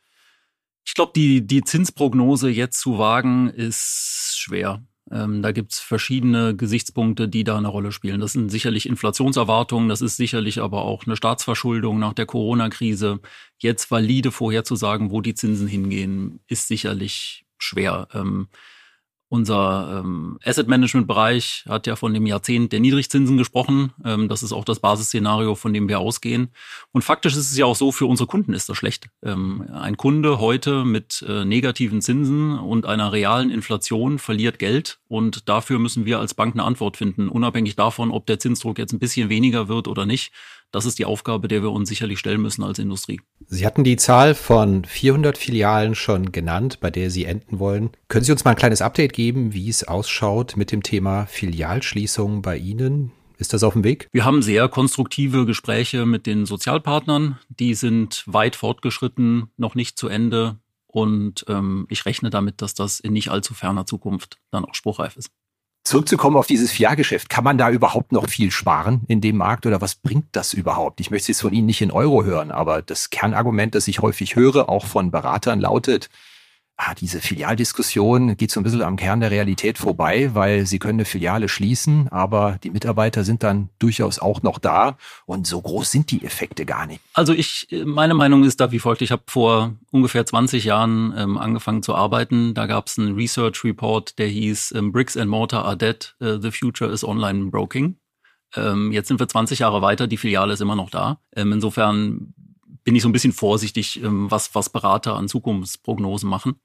Ich 0.84 0.94
glaube, 0.94 1.12
die, 1.14 1.46
die 1.46 1.62
Zinsprognose 1.62 2.48
jetzt 2.48 2.80
zu 2.80 2.98
wagen, 2.98 3.50
ist 3.50 4.36
schwer. 4.38 4.82
Ähm, 5.12 5.42
da 5.42 5.52
gibt's 5.52 5.78
verschiedene 5.78 6.56
Gesichtspunkte, 6.56 7.28
die 7.28 7.44
da 7.44 7.58
eine 7.58 7.68
Rolle 7.68 7.92
spielen. 7.92 8.20
Das 8.20 8.32
sind 8.32 8.50
sicherlich 8.50 8.86
Inflationserwartungen, 8.86 9.88
das 9.88 10.00
ist 10.00 10.16
sicherlich 10.16 10.60
aber 10.60 10.82
auch 10.82 11.06
eine 11.06 11.16
Staatsverschuldung 11.16 11.98
nach 11.98 12.14
der 12.14 12.26
Corona-Krise. 12.26 13.20
Jetzt 13.58 13.90
valide 13.90 14.32
vorherzusagen, 14.32 15.10
wo 15.10 15.20
die 15.20 15.34
Zinsen 15.34 15.68
hingehen, 15.68 16.40
ist 16.48 16.68
sicherlich 16.68 17.44
schwer. 17.58 18.08
Ähm, 18.14 18.48
unser 19.32 20.02
ähm, 20.04 20.38
Asset 20.44 20.68
Management 20.68 21.06
Bereich 21.06 21.64
hat 21.66 21.86
ja 21.86 21.96
von 21.96 22.12
dem 22.12 22.26
Jahrzehnt 22.26 22.70
der 22.70 22.80
Niedrigzinsen 22.80 23.38
gesprochen. 23.38 23.94
Ähm, 24.04 24.28
das 24.28 24.42
ist 24.42 24.52
auch 24.52 24.66
das 24.66 24.78
Basisszenario, 24.80 25.54
von 25.54 25.72
dem 25.72 25.88
wir 25.88 26.00
ausgehen. 26.00 26.50
Und 26.92 27.00
faktisch 27.00 27.32
ist 27.32 27.50
es 27.50 27.56
ja 27.56 27.64
auch 27.64 27.74
so, 27.74 27.92
für 27.92 28.04
unsere 28.04 28.26
Kunden 28.26 28.52
ist 28.52 28.68
das 28.68 28.76
schlecht. 28.76 29.08
Ähm, 29.24 29.66
ein 29.72 29.96
Kunde 29.96 30.38
heute 30.38 30.84
mit 30.84 31.24
äh, 31.26 31.46
negativen 31.46 32.02
Zinsen 32.02 32.58
und 32.58 32.84
einer 32.84 33.10
realen 33.10 33.50
Inflation 33.50 34.18
verliert 34.18 34.58
Geld. 34.58 34.98
Und 35.08 35.48
dafür 35.48 35.78
müssen 35.78 36.04
wir 36.04 36.18
als 36.18 36.34
Bank 36.34 36.54
eine 36.54 36.64
Antwort 36.64 36.98
finden, 36.98 37.30
unabhängig 37.30 37.74
davon, 37.74 38.10
ob 38.10 38.26
der 38.26 38.38
Zinsdruck 38.38 38.78
jetzt 38.78 38.92
ein 38.92 38.98
bisschen 38.98 39.30
weniger 39.30 39.66
wird 39.66 39.88
oder 39.88 40.04
nicht 40.04 40.32
das 40.72 40.86
ist 40.86 40.98
die 40.98 41.04
Aufgabe, 41.04 41.46
der 41.46 41.62
wir 41.62 41.70
uns 41.70 41.88
sicherlich 41.88 42.18
stellen 42.18 42.40
müssen 42.40 42.64
als 42.64 42.78
Industrie. 42.78 43.20
Sie 43.46 43.66
hatten 43.66 43.84
die 43.84 43.96
Zahl 43.96 44.34
von 44.34 44.84
400 44.84 45.38
Filialen 45.38 45.94
schon 45.94 46.32
genannt, 46.32 46.80
bei 46.80 46.90
der 46.90 47.10
Sie 47.10 47.26
enden 47.26 47.58
wollen. 47.58 47.90
Können 48.08 48.24
Sie 48.24 48.32
uns 48.32 48.44
mal 48.44 48.52
ein 48.52 48.56
kleines 48.56 48.82
Update 48.82 49.12
geben, 49.12 49.52
wie 49.52 49.68
es 49.68 49.84
ausschaut 49.86 50.56
mit 50.56 50.72
dem 50.72 50.82
Thema 50.82 51.26
Filialschließung 51.26 52.42
bei 52.42 52.56
Ihnen? 52.56 53.12
Ist 53.36 53.52
das 53.52 53.62
auf 53.62 53.74
dem 53.74 53.84
Weg? 53.84 54.08
Wir 54.12 54.24
haben 54.24 54.40
sehr 54.40 54.68
konstruktive 54.68 55.46
Gespräche 55.46 56.06
mit 56.06 56.26
den 56.26 56.46
Sozialpartnern. 56.46 57.38
Die 57.48 57.74
sind 57.74 58.24
weit 58.26 58.56
fortgeschritten, 58.56 59.50
noch 59.56 59.74
nicht 59.74 59.98
zu 59.98 60.08
Ende. 60.08 60.58
Und 60.86 61.44
ähm, 61.48 61.86
ich 61.88 62.06
rechne 62.06 62.30
damit, 62.30 62.62
dass 62.62 62.74
das 62.74 63.00
in 63.00 63.14
nicht 63.14 63.30
allzu 63.30 63.54
ferner 63.54 63.84
Zukunft 63.84 64.38
dann 64.50 64.64
auch 64.64 64.74
spruchreif 64.74 65.16
ist. 65.16 65.30
Zurückzukommen 65.84 66.36
auf 66.36 66.46
dieses 66.46 66.70
Fiat-Geschäft, 66.70 67.28
kann 67.28 67.42
man 67.42 67.58
da 67.58 67.68
überhaupt 67.68 68.12
noch 68.12 68.28
viel 68.28 68.52
sparen 68.52 69.00
in 69.08 69.20
dem 69.20 69.36
Markt 69.36 69.66
oder 69.66 69.80
was 69.80 69.96
bringt 69.96 70.26
das 70.32 70.54
überhaupt? 70.54 71.00
Ich 71.00 71.10
möchte 71.10 71.32
es 71.32 71.40
von 71.40 71.52
Ihnen 71.52 71.66
nicht 71.66 71.82
in 71.82 71.90
Euro 71.90 72.24
hören, 72.24 72.52
aber 72.52 72.82
das 72.82 73.10
Kernargument, 73.10 73.74
das 73.74 73.88
ich 73.88 74.00
häufig 74.00 74.36
höre, 74.36 74.68
auch 74.68 74.86
von 74.86 75.10
Beratern, 75.10 75.60
lautet, 75.60 76.08
ah, 76.84 76.94
diese 76.94 77.20
Filialdiskussion 77.20 78.36
geht 78.36 78.50
so 78.50 78.60
ein 78.60 78.62
bisschen 78.62 78.82
am 78.82 78.96
Kern 78.96 79.20
der 79.20 79.30
Realität 79.30 79.78
vorbei, 79.78 80.30
weil 80.34 80.66
sie 80.66 80.78
können 80.78 80.98
eine 80.98 81.04
Filiale 81.04 81.48
schließen, 81.48 82.08
aber 82.08 82.58
die 82.62 82.70
Mitarbeiter 82.70 83.24
sind 83.24 83.42
dann 83.42 83.68
durchaus 83.78 84.18
auch 84.18 84.42
noch 84.42 84.58
da 84.58 84.96
und 85.26 85.46
so 85.46 85.60
groß 85.60 85.90
sind 85.90 86.10
die 86.10 86.24
Effekte 86.24 86.64
gar 86.64 86.86
nicht. 86.86 87.00
Also 87.14 87.32
ich, 87.32 87.68
meine 87.84 88.14
Meinung 88.14 88.44
ist 88.44 88.60
da 88.60 88.72
wie 88.72 88.78
folgt. 88.78 89.02
Ich 89.02 89.12
habe 89.12 89.22
vor 89.26 89.74
ungefähr 89.90 90.26
20 90.26 90.64
Jahren 90.64 91.14
ähm, 91.16 91.38
angefangen 91.38 91.82
zu 91.82 91.94
arbeiten. 91.94 92.54
Da 92.54 92.66
gab 92.66 92.86
es 92.86 92.98
einen 92.98 93.14
Research 93.14 93.64
Report, 93.64 94.18
der 94.18 94.26
hieß 94.26 94.72
ähm, 94.76 94.92
Bricks 94.92 95.16
and 95.16 95.30
Mortar 95.30 95.64
are 95.64 95.76
dead, 95.76 96.14
uh, 96.20 96.38
the 96.40 96.50
future 96.50 96.90
is 96.90 97.04
online 97.04 97.50
broking. 97.50 97.96
Ähm, 98.54 98.92
jetzt 98.92 99.08
sind 99.08 99.20
wir 99.20 99.28
20 99.28 99.60
Jahre 99.60 99.82
weiter, 99.82 100.06
die 100.06 100.16
Filiale 100.16 100.52
ist 100.52 100.60
immer 100.60 100.76
noch 100.76 100.90
da. 100.90 101.20
Ähm, 101.34 101.52
insofern 101.52 102.34
bin 102.84 102.96
ich 102.96 103.02
so 103.02 103.08
ein 103.08 103.12
bisschen 103.12 103.32
vorsichtig, 103.32 104.02
ähm, 104.02 104.30
was, 104.30 104.54
was 104.54 104.70
Berater 104.70 105.16
an 105.16 105.28
Zukunftsprognosen 105.28 106.28
machen. 106.28 106.56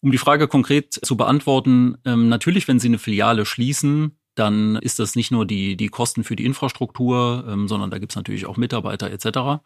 Um 0.00 0.10
die 0.10 0.18
Frage 0.18 0.48
konkret 0.48 0.92
zu 0.92 1.16
beantworten, 1.16 1.96
ähm, 2.04 2.28
natürlich, 2.28 2.68
wenn 2.68 2.78
Sie 2.78 2.88
eine 2.88 2.98
Filiale 2.98 3.46
schließen, 3.46 4.18
dann 4.34 4.76
ist 4.76 4.98
das 4.98 5.14
nicht 5.14 5.30
nur 5.30 5.46
die, 5.46 5.76
die 5.76 5.88
Kosten 5.88 6.24
für 6.24 6.36
die 6.36 6.44
Infrastruktur, 6.44 7.44
ähm, 7.48 7.68
sondern 7.68 7.90
da 7.90 7.98
gibt 7.98 8.12
es 8.12 8.16
natürlich 8.16 8.46
auch 8.46 8.56
Mitarbeiter 8.56 9.10
etc. 9.10 9.62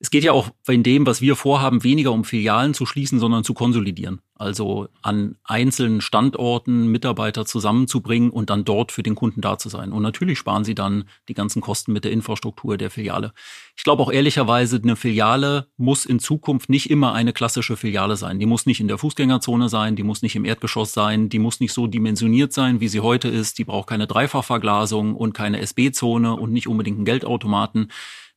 Es 0.00 0.10
geht 0.10 0.22
ja 0.22 0.30
auch 0.30 0.50
in 0.68 0.84
dem, 0.84 1.06
was 1.06 1.20
wir 1.20 1.34
vorhaben, 1.34 1.82
weniger 1.82 2.12
um 2.12 2.24
Filialen 2.24 2.72
zu 2.72 2.86
schließen, 2.86 3.18
sondern 3.18 3.42
zu 3.42 3.52
konsolidieren. 3.52 4.20
Also 4.36 4.86
an 5.02 5.34
einzelnen 5.42 6.00
Standorten 6.00 6.86
Mitarbeiter 6.86 7.44
zusammenzubringen 7.44 8.30
und 8.30 8.48
dann 8.48 8.64
dort 8.64 8.92
für 8.92 9.02
den 9.02 9.16
Kunden 9.16 9.40
da 9.40 9.58
zu 9.58 9.68
sein. 9.68 9.90
Und 9.90 10.04
natürlich 10.04 10.38
sparen 10.38 10.62
sie 10.62 10.76
dann 10.76 11.08
die 11.28 11.34
ganzen 11.34 11.60
Kosten 11.60 11.92
mit 11.92 12.04
der 12.04 12.12
Infrastruktur 12.12 12.76
der 12.76 12.90
Filiale. 12.90 13.32
Ich 13.76 13.82
glaube 13.82 14.04
auch 14.04 14.12
ehrlicherweise, 14.12 14.80
eine 14.80 14.94
Filiale 14.94 15.66
muss 15.76 16.06
in 16.06 16.20
Zukunft 16.20 16.68
nicht 16.68 16.90
immer 16.90 17.12
eine 17.14 17.32
klassische 17.32 17.76
Filiale 17.76 18.16
sein. 18.16 18.38
Die 18.38 18.46
muss 18.46 18.66
nicht 18.66 18.78
in 18.78 18.86
der 18.86 18.98
Fußgängerzone 18.98 19.68
sein, 19.68 19.96
die 19.96 20.04
muss 20.04 20.22
nicht 20.22 20.36
im 20.36 20.44
Erdgeschoss 20.44 20.92
sein, 20.92 21.28
die 21.28 21.40
muss 21.40 21.58
nicht 21.58 21.72
so 21.72 21.88
dimensioniert 21.88 22.52
sein, 22.52 22.78
wie 22.78 22.88
sie 22.88 23.00
heute 23.00 23.26
ist. 23.26 23.58
Die 23.58 23.64
braucht 23.64 23.88
keine 23.88 24.06
Dreifachverglasung 24.06 25.16
und 25.16 25.32
keine 25.32 25.58
SB-Zone 25.58 26.36
und 26.36 26.52
nicht 26.52 26.68
unbedingt 26.68 26.98
einen 26.98 27.04
Geldautomaten. 27.04 27.90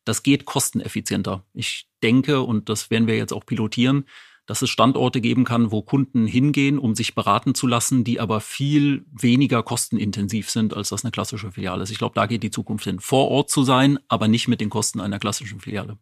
Das 0.06 0.24
geht 0.24 0.46
kosteneffizienter. 0.46 1.46
Ich 1.54 1.88
denke, 2.02 2.42
und 2.42 2.70
das 2.70 2.90
werden 2.90 3.08
wir 3.08 3.18
jetzt 3.18 3.34
auch 3.34 3.46
pilotieren, 3.46 4.06
dass 4.48 4.62
es 4.62 4.70
Standorte 4.70 5.22
geben 5.22 5.46
kann, 5.46 5.72
wo 5.72 5.82
Kunden 5.82 6.26
hingehen, 6.26 6.80
um 6.80 6.96
sich 6.96 7.16
beraten 7.16 7.56
zu 7.56 7.68
lassen, 7.68 8.04
die 8.04 8.20
aber 8.20 8.42
viel 8.42 9.06
weniger 9.12 9.64
kostenintensiv 9.64 10.50
sind, 10.50 10.76
als 10.76 10.90
das 10.90 11.06
eine 11.06 11.12
klassische 11.12 11.52
Filiale 11.52 11.84
ist. 11.84 11.92
Ich 11.92 12.00
glaube, 12.00 12.16
da 12.16 12.26
geht 12.26 12.44
die 12.44 12.52
Zukunft 12.52 12.84
hin. 12.84 13.00
Vor 13.00 13.30
Ort 13.30 13.50
zu 13.50 13.64
sein, 13.64 14.00
aber 14.08 14.28
nicht 14.28 14.48
mit 14.48 14.60
den 14.60 14.70
Kosten 14.70 15.00
einer 15.00 15.20
klassischen 15.20 15.60
Filiale. 15.60 15.98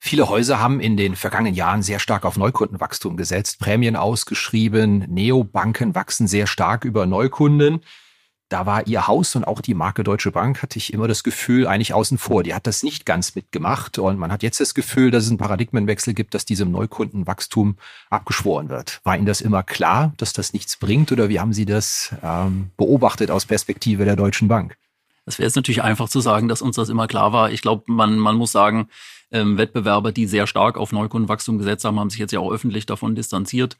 Viele 0.00 0.28
Häuser 0.28 0.60
haben 0.60 0.78
in 0.80 0.96
den 0.96 1.16
vergangenen 1.16 1.54
Jahren 1.54 1.82
sehr 1.82 1.98
stark 1.98 2.24
auf 2.24 2.36
Neukundenwachstum 2.36 3.16
gesetzt, 3.16 3.58
Prämien 3.58 3.96
ausgeschrieben, 3.96 4.98
Neobanken 5.08 5.94
wachsen 5.94 6.28
sehr 6.28 6.46
stark 6.46 6.84
über 6.84 7.06
Neukunden 7.06 7.80
da 8.48 8.64
war 8.64 8.86
ihr 8.86 9.06
Haus 9.06 9.36
und 9.36 9.44
auch 9.44 9.60
die 9.60 9.74
Marke 9.74 10.04
Deutsche 10.04 10.32
Bank, 10.32 10.62
hatte 10.62 10.78
ich 10.78 10.92
immer 10.92 11.06
das 11.06 11.22
Gefühl, 11.22 11.66
eigentlich 11.66 11.92
außen 11.92 12.16
vor. 12.16 12.42
Die 12.42 12.54
hat 12.54 12.66
das 12.66 12.82
nicht 12.82 13.04
ganz 13.04 13.34
mitgemacht 13.34 13.98
und 13.98 14.18
man 14.18 14.32
hat 14.32 14.42
jetzt 14.42 14.60
das 14.60 14.74
Gefühl, 14.74 15.10
dass 15.10 15.24
es 15.24 15.30
einen 15.30 15.38
Paradigmenwechsel 15.38 16.14
gibt, 16.14 16.34
dass 16.34 16.44
diesem 16.44 16.70
Neukundenwachstum 16.70 17.76
abgeschworen 18.08 18.70
wird. 18.70 19.00
War 19.04 19.16
Ihnen 19.16 19.26
das 19.26 19.40
immer 19.40 19.62
klar, 19.62 20.12
dass 20.16 20.32
das 20.32 20.52
nichts 20.52 20.76
bringt 20.76 21.12
oder 21.12 21.28
wie 21.28 21.40
haben 21.40 21.52
Sie 21.52 21.66
das 21.66 22.14
ähm, 22.22 22.70
beobachtet 22.76 23.30
aus 23.30 23.44
Perspektive 23.44 24.04
der 24.04 24.16
Deutschen 24.16 24.48
Bank? 24.48 24.76
Es 25.26 25.38
wäre 25.38 25.46
jetzt 25.46 25.56
natürlich 25.56 25.82
einfach 25.82 26.08
zu 26.08 26.20
sagen, 26.20 26.48
dass 26.48 26.62
uns 26.62 26.76
das 26.76 26.88
immer 26.88 27.06
klar 27.06 27.34
war. 27.34 27.50
Ich 27.50 27.60
glaube, 27.60 27.84
man, 27.86 28.18
man 28.18 28.36
muss 28.36 28.52
sagen, 28.52 28.88
ähm, 29.30 29.58
Wettbewerber, 29.58 30.10
die 30.10 30.26
sehr 30.26 30.46
stark 30.46 30.78
auf 30.78 30.92
Neukundenwachstum 30.92 31.58
gesetzt 31.58 31.84
haben, 31.84 32.00
haben 32.00 32.08
sich 32.08 32.18
jetzt 32.18 32.32
ja 32.32 32.40
auch 32.40 32.50
öffentlich 32.50 32.86
davon 32.86 33.14
distanziert. 33.14 33.76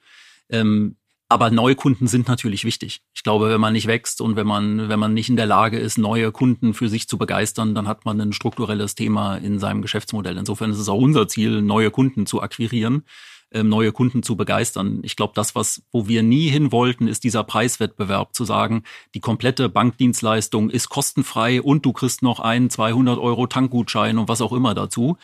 Ähm, 0.50 0.96
aber 1.28 1.50
neue 1.50 1.74
Kunden 1.74 2.06
sind 2.06 2.26
natürlich 2.26 2.64
wichtig. 2.64 3.02
Ich 3.14 3.22
glaube, 3.22 3.50
wenn 3.50 3.60
man 3.60 3.74
nicht 3.74 3.86
wächst 3.86 4.22
und 4.22 4.36
wenn 4.36 4.46
man, 4.46 4.88
wenn 4.88 4.98
man 4.98 5.12
nicht 5.12 5.28
in 5.28 5.36
der 5.36 5.46
Lage 5.46 5.78
ist, 5.78 5.98
neue 5.98 6.32
Kunden 6.32 6.72
für 6.72 6.88
sich 6.88 7.06
zu 7.06 7.18
begeistern, 7.18 7.74
dann 7.74 7.86
hat 7.86 8.06
man 8.06 8.20
ein 8.20 8.32
strukturelles 8.32 8.94
Thema 8.94 9.36
in 9.36 9.58
seinem 9.58 9.82
Geschäftsmodell. 9.82 10.38
Insofern 10.38 10.70
ist 10.70 10.78
es 10.78 10.88
auch 10.88 10.98
unser 10.98 11.28
Ziel, 11.28 11.60
neue 11.60 11.90
Kunden 11.90 12.24
zu 12.24 12.40
akquirieren, 12.40 13.04
ähm, 13.52 13.68
neue 13.68 13.92
Kunden 13.92 14.22
zu 14.22 14.36
begeistern. 14.36 15.00
Ich 15.02 15.16
glaube, 15.16 15.34
das, 15.34 15.54
was, 15.54 15.82
wo 15.92 16.08
wir 16.08 16.22
nie 16.22 16.48
hin 16.48 16.72
wollten, 16.72 17.08
ist 17.08 17.24
dieser 17.24 17.44
Preiswettbewerb 17.44 18.34
zu 18.34 18.46
sagen, 18.46 18.84
die 19.14 19.20
komplette 19.20 19.68
Bankdienstleistung 19.68 20.70
ist 20.70 20.88
kostenfrei 20.88 21.60
und 21.60 21.84
du 21.84 21.92
kriegst 21.92 22.22
noch 22.22 22.40
einen 22.40 22.70
200 22.70 23.18
Euro 23.18 23.46
Tankgutschein 23.46 24.16
und 24.16 24.28
was 24.28 24.40
auch 24.40 24.52
immer 24.52 24.74
dazu. 24.74 25.18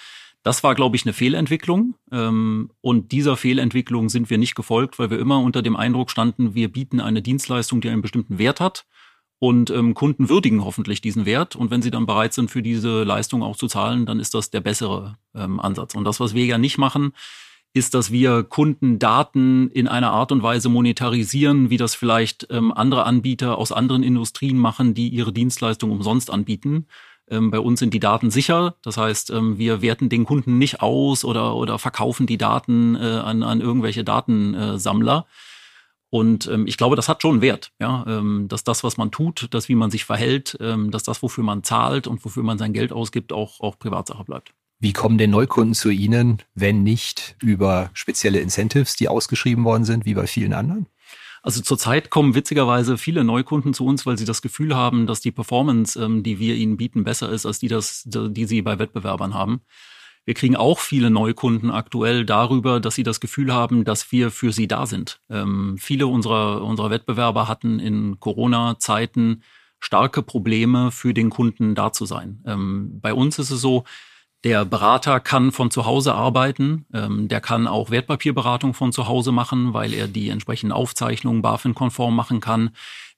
Das 0.44 0.62
war, 0.62 0.74
glaube 0.74 0.94
ich, 0.94 1.04
eine 1.04 1.14
Fehlentwicklung. 1.14 1.94
Ähm, 2.12 2.70
und 2.82 3.12
dieser 3.12 3.36
Fehlentwicklung 3.36 4.10
sind 4.10 4.28
wir 4.28 4.38
nicht 4.38 4.54
gefolgt, 4.54 4.98
weil 4.98 5.10
wir 5.10 5.18
immer 5.18 5.40
unter 5.40 5.62
dem 5.62 5.74
Eindruck 5.74 6.10
standen, 6.10 6.54
wir 6.54 6.70
bieten 6.70 7.00
eine 7.00 7.22
Dienstleistung, 7.22 7.80
die 7.80 7.88
einen 7.88 8.02
bestimmten 8.02 8.38
Wert 8.38 8.60
hat. 8.60 8.84
Und 9.38 9.70
ähm, 9.70 9.94
Kunden 9.94 10.28
würdigen 10.28 10.62
hoffentlich 10.62 11.00
diesen 11.00 11.24
Wert. 11.24 11.56
Und 11.56 11.70
wenn 11.70 11.80
sie 11.80 11.90
dann 11.90 12.04
bereit 12.04 12.34
sind, 12.34 12.50
für 12.50 12.62
diese 12.62 13.04
Leistung 13.04 13.42
auch 13.42 13.56
zu 13.56 13.68
zahlen, 13.68 14.04
dann 14.04 14.20
ist 14.20 14.34
das 14.34 14.50
der 14.50 14.60
bessere 14.60 15.16
ähm, 15.34 15.60
Ansatz. 15.60 15.94
Und 15.94 16.04
das, 16.04 16.20
was 16.20 16.34
wir 16.34 16.44
ja 16.44 16.58
nicht 16.58 16.76
machen, 16.76 17.14
ist, 17.72 17.94
dass 17.94 18.12
wir 18.12 18.44
Kundendaten 18.44 19.70
in 19.70 19.88
einer 19.88 20.12
Art 20.12 20.30
und 20.30 20.42
Weise 20.42 20.68
monetarisieren, 20.68 21.70
wie 21.70 21.76
das 21.76 21.96
vielleicht 21.96 22.48
andere 22.52 23.04
Anbieter 23.04 23.58
aus 23.58 23.72
anderen 23.72 24.04
Industrien 24.04 24.58
machen, 24.58 24.94
die 24.94 25.08
ihre 25.08 25.32
Dienstleistung 25.32 25.90
umsonst 25.90 26.30
anbieten, 26.30 26.86
ähm, 27.30 27.50
bei 27.50 27.58
uns 27.58 27.80
sind 27.80 27.94
die 27.94 28.00
Daten 28.00 28.30
sicher. 28.30 28.76
Das 28.82 28.96
heißt, 28.96 29.30
ähm, 29.30 29.58
wir 29.58 29.82
werten 29.82 30.08
den 30.08 30.24
Kunden 30.24 30.58
nicht 30.58 30.82
aus 30.82 31.24
oder, 31.24 31.56
oder 31.56 31.78
verkaufen 31.78 32.26
die 32.26 32.38
Daten 32.38 32.96
äh, 32.96 32.98
an, 32.98 33.42
an 33.42 33.60
irgendwelche 33.60 34.04
Datensammler. 34.04 35.26
Und 36.10 36.46
ähm, 36.46 36.66
ich 36.68 36.76
glaube, 36.76 36.94
das 36.94 37.08
hat 37.08 37.22
schon 37.22 37.40
Wert, 37.40 37.72
ja, 37.80 38.04
ähm, 38.06 38.46
dass 38.46 38.62
das, 38.62 38.84
was 38.84 38.96
man 38.96 39.10
tut, 39.10 39.48
das, 39.50 39.68
wie 39.68 39.74
man 39.74 39.90
sich 39.90 40.04
verhält, 40.04 40.56
ähm, 40.60 40.92
dass 40.92 41.02
das, 41.02 41.22
wofür 41.22 41.42
man 41.42 41.64
zahlt 41.64 42.06
und 42.06 42.24
wofür 42.24 42.44
man 42.44 42.56
sein 42.56 42.72
Geld 42.72 42.92
ausgibt, 42.92 43.32
auch, 43.32 43.60
auch 43.60 43.78
Privatsache 43.78 44.22
bleibt. 44.22 44.54
Wie 44.78 44.92
kommen 44.92 45.18
denn 45.18 45.30
Neukunden 45.30 45.74
zu 45.74 45.90
Ihnen, 45.90 46.38
wenn 46.54 46.84
nicht 46.84 47.36
über 47.40 47.90
spezielle 47.94 48.38
Incentives, 48.38 48.94
die 48.96 49.08
ausgeschrieben 49.08 49.64
worden 49.64 49.84
sind, 49.84 50.04
wie 50.04 50.14
bei 50.14 50.26
vielen 50.26 50.52
anderen? 50.52 50.86
Also 51.44 51.60
zurzeit 51.60 52.08
kommen 52.08 52.34
witzigerweise 52.34 52.96
viele 52.96 53.22
Neukunden 53.22 53.74
zu 53.74 53.84
uns, 53.84 54.06
weil 54.06 54.16
sie 54.16 54.24
das 54.24 54.40
Gefühl 54.40 54.74
haben, 54.74 55.06
dass 55.06 55.20
die 55.20 55.30
Performance, 55.30 56.02
ähm, 56.02 56.22
die 56.22 56.38
wir 56.38 56.54
ihnen 56.54 56.78
bieten, 56.78 57.04
besser 57.04 57.28
ist 57.28 57.44
als 57.44 57.58
die, 57.58 57.68
das, 57.68 58.02
die 58.06 58.46
sie 58.46 58.62
bei 58.62 58.78
Wettbewerbern 58.78 59.34
haben. 59.34 59.60
Wir 60.24 60.32
kriegen 60.32 60.56
auch 60.56 60.78
viele 60.78 61.10
Neukunden 61.10 61.70
aktuell 61.70 62.24
darüber, 62.24 62.80
dass 62.80 62.94
sie 62.94 63.02
das 63.02 63.20
Gefühl 63.20 63.52
haben, 63.52 63.84
dass 63.84 64.10
wir 64.10 64.30
für 64.30 64.52
sie 64.52 64.66
da 64.68 64.86
sind. 64.86 65.20
Ähm, 65.28 65.76
viele 65.78 66.06
unserer, 66.06 66.62
unserer 66.62 66.88
Wettbewerber 66.88 67.46
hatten 67.46 67.78
in 67.78 68.18
Corona-Zeiten 68.20 69.42
starke 69.80 70.22
Probleme, 70.22 70.90
für 70.90 71.12
den 71.12 71.28
Kunden 71.28 71.74
da 71.74 71.92
zu 71.92 72.06
sein. 72.06 72.42
Ähm, 72.46 73.00
bei 73.02 73.12
uns 73.12 73.38
ist 73.38 73.50
es 73.50 73.60
so, 73.60 73.84
der 74.44 74.66
Berater 74.66 75.20
kann 75.20 75.52
von 75.52 75.70
zu 75.70 75.86
Hause 75.86 76.14
arbeiten. 76.14 76.84
Ähm, 76.92 77.28
der 77.28 77.40
kann 77.40 77.66
auch 77.66 77.90
Wertpapierberatung 77.90 78.74
von 78.74 78.92
zu 78.92 79.08
Hause 79.08 79.32
machen, 79.32 79.72
weil 79.72 79.94
er 79.94 80.06
die 80.06 80.28
entsprechenden 80.28 80.72
Aufzeichnungen 80.72 81.40
BaFin-konform 81.40 82.14
machen 82.14 82.40
kann. 82.40 82.70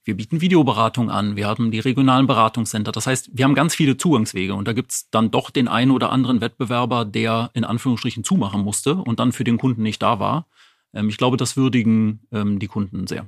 Wir 0.05 0.15
bieten 0.15 0.39
Videoberatung 0.39 1.11
an. 1.11 1.35
Wir 1.35 1.47
haben 1.47 1.69
die 1.69 1.79
regionalen 1.79 2.27
Beratungscenter. 2.27 2.93
Das 2.93 3.07
heißt, 3.07 3.31
wir 3.33 3.43
haben 3.43 3.55
ganz 3.55 3.75
viele 3.75 3.97
Zugangswege. 3.97 4.55
Und 4.55 4.65
da 4.65 4.71
gibt's 4.71 5.09
dann 5.11 5.29
doch 5.29 5.49
den 5.49 5.67
einen 5.67 5.91
oder 5.91 6.13
anderen 6.13 6.39
Wettbewerber, 6.39 7.03
der 7.03 7.49
in 7.53 7.65
Anführungsstrichen 7.65 8.23
zumachen 8.23 8.61
musste 8.61 8.95
und 8.95 9.19
dann 9.19 9.33
für 9.33 9.43
den 9.43 9.57
Kunden 9.57 9.83
nicht 9.83 10.01
da 10.01 10.21
war. 10.21 10.47
Ähm, 10.93 11.09
ich 11.09 11.17
glaube, 11.17 11.35
das 11.35 11.57
würdigen 11.57 12.21
ähm, 12.31 12.57
die 12.57 12.67
Kunden 12.67 13.05
sehr. 13.05 13.25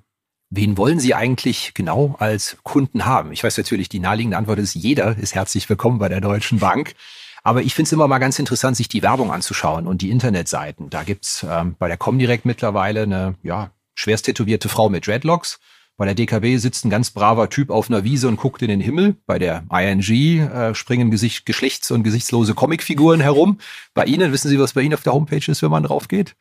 Wen 0.51 0.77
wollen 0.77 0.99
Sie 0.99 1.13
eigentlich 1.13 1.73
genau 1.73 2.15
als 2.17 2.57
Kunden 2.63 3.05
haben? 3.05 3.33
Ich 3.33 3.43
weiß 3.43 3.57
natürlich, 3.57 3.89
die 3.89 3.99
naheliegende 3.99 4.37
Antwort 4.37 4.57
ist, 4.57 4.73
jeder 4.73 5.17
ist 5.17 5.35
herzlich 5.35 5.69
willkommen 5.69 5.99
bei 5.99 6.07
der 6.07 6.21
Deutschen 6.21 6.59
Bank. 6.59 6.95
Aber 7.43 7.61
ich 7.61 7.73
finde 7.73 7.87
es 7.87 7.91
immer 7.93 8.07
mal 8.07 8.19
ganz 8.19 8.39
interessant, 8.39 8.77
sich 8.77 8.89
die 8.89 9.01
Werbung 9.01 9.31
anzuschauen 9.31 9.87
und 9.87 10.01
die 10.01 10.09
Internetseiten. 10.09 10.89
Da 10.89 11.03
gibt's 11.03 11.45
ähm, 11.49 11.75
bei 11.79 11.87
der 11.87 11.97
Comdirect 11.97 12.45
mittlerweile 12.45 13.03
eine 13.03 13.35
ja, 13.43 13.71
schwerst 13.95 14.25
tätowierte 14.25 14.69
Frau 14.69 14.89
mit 14.89 15.07
Dreadlocks. 15.07 15.59
Bei 15.99 16.05
der 16.05 16.15
DKB 16.15 16.57
sitzt 16.57 16.85
ein 16.85 16.89
ganz 16.89 17.09
braver 17.09 17.49
Typ 17.49 17.69
auf 17.69 17.89
einer 17.89 18.05
Wiese 18.05 18.29
und 18.29 18.37
guckt 18.37 18.61
in 18.61 18.69
den 18.69 18.79
Himmel. 18.79 19.17
Bei 19.25 19.37
der 19.37 19.65
ING 19.69 19.99
äh, 19.99 20.73
springen 20.73 21.11
Gesicht, 21.11 21.45
geschlechts- 21.45 21.91
und 21.91 22.03
gesichtslose 22.03 22.53
Comicfiguren 22.53 23.19
herum. 23.19 23.57
Bei 23.93 24.05
Ihnen, 24.05 24.31
wissen 24.31 24.47
Sie, 24.47 24.57
was 24.57 24.71
bei 24.71 24.81
Ihnen 24.81 24.93
auf 24.93 25.03
der 25.03 25.11
Homepage 25.11 25.51
ist, 25.51 25.61
wenn 25.61 25.71
man 25.71 25.83
drauf 25.83 26.07
geht? 26.07 26.37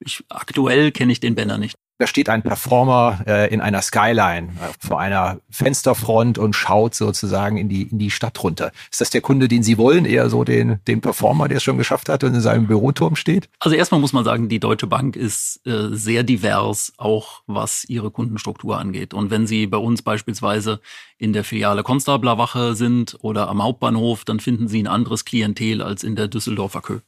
Ich, 0.00 0.24
aktuell 0.28 0.90
kenne 0.90 1.12
ich 1.12 1.20
den 1.20 1.36
Banner 1.36 1.58
nicht. 1.58 1.76
Da 2.02 2.08
steht 2.08 2.28
ein 2.28 2.42
Performer 2.42 3.20
äh, 3.28 3.54
in 3.54 3.60
einer 3.60 3.80
Skyline 3.80 4.48
äh, 4.48 4.72
vor 4.84 4.98
einer 4.98 5.38
Fensterfront 5.50 6.36
und 6.36 6.56
schaut 6.56 6.96
sozusagen 6.96 7.58
in 7.58 7.68
die, 7.68 7.82
in 7.82 8.00
die 8.00 8.10
Stadt 8.10 8.42
runter. 8.42 8.72
Ist 8.90 9.00
das 9.00 9.10
der 9.10 9.20
Kunde, 9.20 9.46
den 9.46 9.62
Sie 9.62 9.78
wollen? 9.78 10.04
Eher 10.04 10.28
so 10.28 10.42
den, 10.42 10.80
den 10.88 11.00
Performer, 11.00 11.46
der 11.46 11.58
es 11.58 11.62
schon 11.62 11.78
geschafft 11.78 12.08
hat 12.08 12.24
und 12.24 12.34
in 12.34 12.40
seinem 12.40 12.66
Büroturm 12.66 13.14
steht? 13.14 13.48
Also 13.60 13.76
erstmal 13.76 14.00
muss 14.00 14.12
man 14.12 14.24
sagen, 14.24 14.48
die 14.48 14.58
Deutsche 14.58 14.88
Bank 14.88 15.14
ist 15.14 15.60
äh, 15.64 15.90
sehr 15.92 16.24
divers, 16.24 16.92
auch 16.96 17.42
was 17.46 17.84
ihre 17.84 18.10
Kundenstruktur 18.10 18.80
angeht. 18.80 19.14
Und 19.14 19.30
wenn 19.30 19.46
Sie 19.46 19.68
bei 19.68 19.78
uns 19.78 20.02
beispielsweise 20.02 20.80
in 21.18 21.32
der 21.32 21.44
Filiale 21.44 21.84
Konstablerwache 21.84 22.74
sind 22.74 23.16
oder 23.20 23.48
am 23.48 23.62
Hauptbahnhof, 23.62 24.24
dann 24.24 24.40
finden 24.40 24.66
Sie 24.66 24.82
ein 24.82 24.88
anderes 24.88 25.24
Klientel 25.24 25.80
als 25.80 26.02
in 26.02 26.16
der 26.16 26.26
Düsseldorfer 26.26 26.80
Kö. 26.80 26.98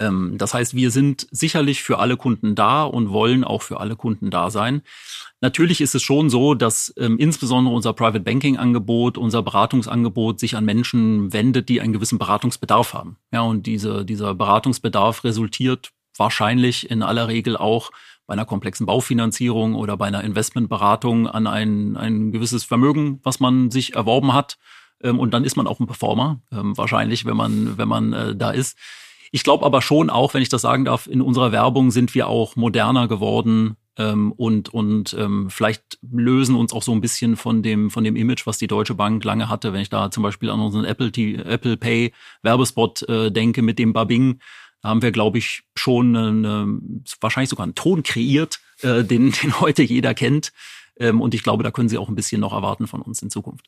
Ähm, 0.00 0.36
das 0.38 0.54
heißt, 0.54 0.74
wir 0.74 0.90
sind 0.90 1.26
sicherlich 1.30 1.82
für 1.82 1.98
alle 1.98 2.16
Kunden 2.16 2.54
da 2.54 2.84
und 2.84 3.10
wollen 3.10 3.44
auch 3.44 3.62
für 3.62 3.78
alle 3.78 3.94
Kunden 3.94 4.30
da 4.30 4.50
sein. 4.50 4.82
Natürlich 5.40 5.80
ist 5.80 5.94
es 5.94 6.02
schon 6.02 6.28
so, 6.30 6.54
dass 6.54 6.92
ähm, 6.98 7.18
insbesondere 7.18 7.74
unser 7.74 7.92
Private 7.92 8.20
Banking 8.20 8.56
Angebot, 8.56 9.16
unser 9.16 9.42
Beratungsangebot 9.42 10.40
sich 10.40 10.56
an 10.56 10.64
Menschen 10.64 11.32
wendet, 11.32 11.68
die 11.68 11.80
einen 11.80 11.92
gewissen 11.92 12.18
Beratungsbedarf 12.18 12.94
haben. 12.94 13.16
Ja, 13.32 13.42
und 13.42 13.66
diese, 13.66 14.04
dieser 14.04 14.34
Beratungsbedarf 14.34 15.24
resultiert 15.24 15.92
wahrscheinlich 16.16 16.90
in 16.90 17.02
aller 17.02 17.28
Regel 17.28 17.56
auch 17.56 17.90
bei 18.26 18.34
einer 18.34 18.44
komplexen 18.44 18.86
Baufinanzierung 18.86 19.74
oder 19.74 19.96
bei 19.96 20.06
einer 20.06 20.22
Investmentberatung 20.22 21.26
an 21.26 21.46
ein, 21.46 21.96
ein 21.96 22.32
gewisses 22.32 22.64
Vermögen, 22.64 23.20
was 23.22 23.40
man 23.40 23.70
sich 23.70 23.94
erworben 23.94 24.32
hat. 24.32 24.58
Ähm, 25.02 25.18
und 25.18 25.32
dann 25.32 25.44
ist 25.44 25.56
man 25.56 25.66
auch 25.66 25.80
ein 25.80 25.86
Performer, 25.86 26.40
ähm, 26.52 26.76
wahrscheinlich, 26.76 27.24
wenn 27.24 27.36
man, 27.36 27.78
wenn 27.78 27.88
man 27.88 28.12
äh, 28.12 28.36
da 28.36 28.50
ist. 28.50 28.78
Ich 29.30 29.44
glaube 29.44 29.64
aber 29.64 29.80
schon 29.80 30.10
auch, 30.10 30.34
wenn 30.34 30.42
ich 30.42 30.48
das 30.48 30.62
sagen 30.62 30.84
darf, 30.84 31.06
in 31.06 31.22
unserer 31.22 31.52
Werbung 31.52 31.90
sind 31.90 32.14
wir 32.14 32.28
auch 32.28 32.56
moderner 32.56 33.06
geworden 33.06 33.76
ähm, 33.96 34.32
und, 34.32 34.68
und 34.70 35.14
ähm, 35.18 35.50
vielleicht 35.50 35.98
lösen 36.02 36.56
uns 36.56 36.72
auch 36.72 36.82
so 36.82 36.92
ein 36.92 37.00
bisschen 37.00 37.36
von 37.36 37.62
dem, 37.62 37.90
von 37.90 38.02
dem 38.02 38.16
Image, 38.16 38.46
was 38.46 38.58
die 38.58 38.66
Deutsche 38.66 38.94
Bank 38.94 39.22
lange 39.24 39.48
hatte. 39.48 39.72
Wenn 39.72 39.82
ich 39.82 39.90
da 39.90 40.10
zum 40.10 40.22
Beispiel 40.22 40.50
an 40.50 40.60
unseren 40.60 40.84
Apple, 40.84 41.12
Apple 41.44 41.76
Pay 41.76 42.12
Werbespot 42.42 43.02
äh, 43.08 43.30
denke 43.30 43.62
mit 43.62 43.78
dem 43.78 43.92
Babing, 43.92 44.40
da 44.82 44.88
haben 44.88 45.02
wir, 45.02 45.12
glaube 45.12 45.38
ich, 45.38 45.62
schon 45.74 46.16
eine, 46.16 46.78
wahrscheinlich 47.20 47.50
sogar 47.50 47.64
einen 47.64 47.74
Ton 47.74 48.02
kreiert, 48.02 48.60
äh, 48.80 49.04
den, 49.04 49.32
den 49.42 49.60
heute 49.60 49.82
jeder 49.82 50.14
kennt. 50.14 50.52
Ähm, 50.98 51.20
und 51.20 51.34
ich 51.34 51.42
glaube, 51.42 51.62
da 51.62 51.70
können 51.70 51.88
Sie 51.88 51.98
auch 51.98 52.08
ein 52.08 52.14
bisschen 52.14 52.40
noch 52.40 52.52
erwarten 52.52 52.86
von 52.86 53.02
uns 53.02 53.22
in 53.22 53.30
Zukunft. 53.30 53.66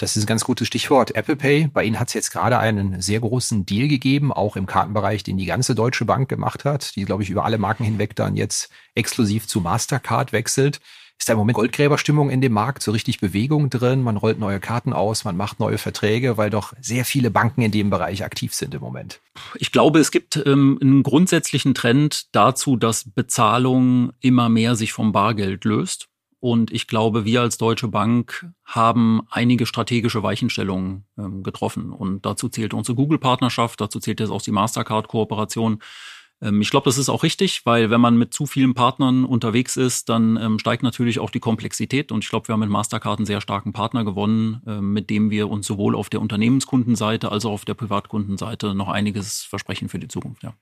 Das 0.00 0.16
ist 0.16 0.24
ein 0.24 0.26
ganz 0.26 0.44
gutes 0.44 0.66
Stichwort. 0.66 1.14
Apple 1.14 1.36
Pay. 1.36 1.68
Bei 1.70 1.84
Ihnen 1.84 2.00
hat 2.00 2.08
es 2.08 2.14
jetzt 2.14 2.30
gerade 2.30 2.58
einen 2.58 3.02
sehr 3.02 3.20
großen 3.20 3.66
Deal 3.66 3.86
gegeben, 3.86 4.32
auch 4.32 4.56
im 4.56 4.64
Kartenbereich, 4.64 5.24
den 5.24 5.36
die 5.36 5.44
ganze 5.44 5.74
Deutsche 5.74 6.06
Bank 6.06 6.30
gemacht 6.30 6.64
hat, 6.64 6.96
die, 6.96 7.04
glaube 7.04 7.22
ich, 7.22 7.28
über 7.28 7.44
alle 7.44 7.58
Marken 7.58 7.84
hinweg 7.84 8.16
dann 8.16 8.34
jetzt 8.34 8.70
exklusiv 8.94 9.46
zu 9.46 9.60
Mastercard 9.60 10.32
wechselt. 10.32 10.80
Ist 11.18 11.28
da 11.28 11.34
im 11.34 11.38
Moment 11.38 11.56
Goldgräberstimmung 11.56 12.30
in 12.30 12.40
dem 12.40 12.54
Markt, 12.54 12.82
so 12.82 12.92
richtig 12.92 13.20
Bewegung 13.20 13.68
drin? 13.68 14.00
Man 14.02 14.16
rollt 14.16 14.38
neue 14.38 14.58
Karten 14.58 14.94
aus, 14.94 15.24
man 15.24 15.36
macht 15.36 15.60
neue 15.60 15.76
Verträge, 15.76 16.38
weil 16.38 16.48
doch 16.48 16.72
sehr 16.80 17.04
viele 17.04 17.30
Banken 17.30 17.60
in 17.60 17.70
dem 17.70 17.90
Bereich 17.90 18.24
aktiv 18.24 18.54
sind 18.54 18.74
im 18.74 18.80
Moment. 18.80 19.20
Ich 19.56 19.70
glaube, 19.70 19.98
es 19.98 20.10
gibt 20.10 20.42
ähm, 20.46 20.78
einen 20.80 21.02
grundsätzlichen 21.02 21.74
Trend 21.74 22.34
dazu, 22.34 22.76
dass 22.76 23.04
Bezahlung 23.04 24.14
immer 24.22 24.48
mehr 24.48 24.76
sich 24.76 24.94
vom 24.94 25.12
Bargeld 25.12 25.66
löst. 25.66 26.09
Und 26.40 26.72
ich 26.72 26.86
glaube, 26.86 27.26
wir 27.26 27.42
als 27.42 27.58
Deutsche 27.58 27.88
Bank 27.88 28.48
haben 28.64 29.20
einige 29.30 29.66
strategische 29.66 30.22
Weichenstellungen 30.22 31.04
ähm, 31.18 31.42
getroffen. 31.42 31.92
Und 31.92 32.24
dazu 32.24 32.48
zählt 32.48 32.72
unsere 32.72 32.96
Google-Partnerschaft, 32.96 33.80
dazu 33.80 34.00
zählt 34.00 34.20
jetzt 34.20 34.30
auch 34.30 34.40
die 34.40 34.50
Mastercard-Kooperation. 34.50 35.80
Ähm, 36.40 36.62
ich 36.62 36.70
glaube, 36.70 36.84
das 36.84 36.96
ist 36.96 37.10
auch 37.10 37.22
richtig, 37.22 37.66
weil 37.66 37.90
wenn 37.90 38.00
man 38.00 38.16
mit 38.16 38.32
zu 38.32 38.46
vielen 38.46 38.72
Partnern 38.72 39.26
unterwegs 39.26 39.76
ist, 39.76 40.08
dann 40.08 40.38
ähm, 40.38 40.58
steigt 40.58 40.82
natürlich 40.82 41.18
auch 41.18 41.28
die 41.28 41.40
Komplexität. 41.40 42.10
Und 42.10 42.24
ich 42.24 42.30
glaube, 42.30 42.48
wir 42.48 42.54
haben 42.54 42.60
mit 42.60 42.70
Mastercard 42.70 43.18
einen 43.18 43.26
sehr 43.26 43.42
starken 43.42 43.74
Partner 43.74 44.04
gewonnen, 44.04 44.62
äh, 44.66 44.80
mit 44.80 45.10
dem 45.10 45.30
wir 45.30 45.50
uns 45.50 45.66
sowohl 45.66 45.94
auf 45.94 46.08
der 46.08 46.22
Unternehmenskundenseite 46.22 47.30
als 47.30 47.44
auch 47.44 47.52
auf 47.52 47.64
der 47.66 47.74
Privatkundenseite 47.74 48.74
noch 48.74 48.88
einiges 48.88 49.42
versprechen 49.42 49.90
für 49.90 49.98
die 49.98 50.08
Zukunft. 50.08 50.42
Ja. 50.42 50.54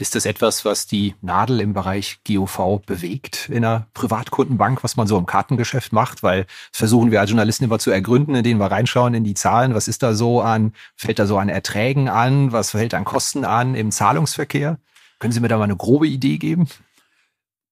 Ist 0.00 0.14
das 0.14 0.26
etwas, 0.26 0.64
was 0.64 0.86
die 0.86 1.16
Nadel 1.22 1.60
im 1.60 1.72
Bereich 1.72 2.20
GOV 2.24 2.80
bewegt 2.86 3.48
in 3.48 3.64
einer 3.64 3.88
Privatkundenbank, 3.94 4.84
was 4.84 4.96
man 4.96 5.08
so 5.08 5.18
im 5.18 5.26
Kartengeschäft 5.26 5.92
macht? 5.92 6.22
Weil 6.22 6.44
das 6.70 6.78
versuchen 6.78 7.10
wir 7.10 7.18
als 7.18 7.30
Journalisten 7.30 7.64
immer 7.64 7.80
zu 7.80 7.90
ergründen, 7.90 8.36
indem 8.36 8.58
wir 8.58 8.70
reinschauen 8.70 9.14
in 9.14 9.24
die 9.24 9.34
Zahlen. 9.34 9.74
Was 9.74 9.88
ist 9.88 10.04
da 10.04 10.14
so 10.14 10.40
an, 10.40 10.72
fällt 10.94 11.18
da 11.18 11.26
so 11.26 11.36
an 11.36 11.48
Erträgen 11.48 12.08
an? 12.08 12.52
Was 12.52 12.70
fällt 12.70 12.94
an 12.94 13.04
Kosten 13.04 13.44
an 13.44 13.74
im 13.74 13.90
Zahlungsverkehr? 13.90 14.78
Können 15.18 15.32
Sie 15.32 15.40
mir 15.40 15.48
da 15.48 15.58
mal 15.58 15.64
eine 15.64 15.76
grobe 15.76 16.06
Idee 16.06 16.38
geben? 16.38 16.68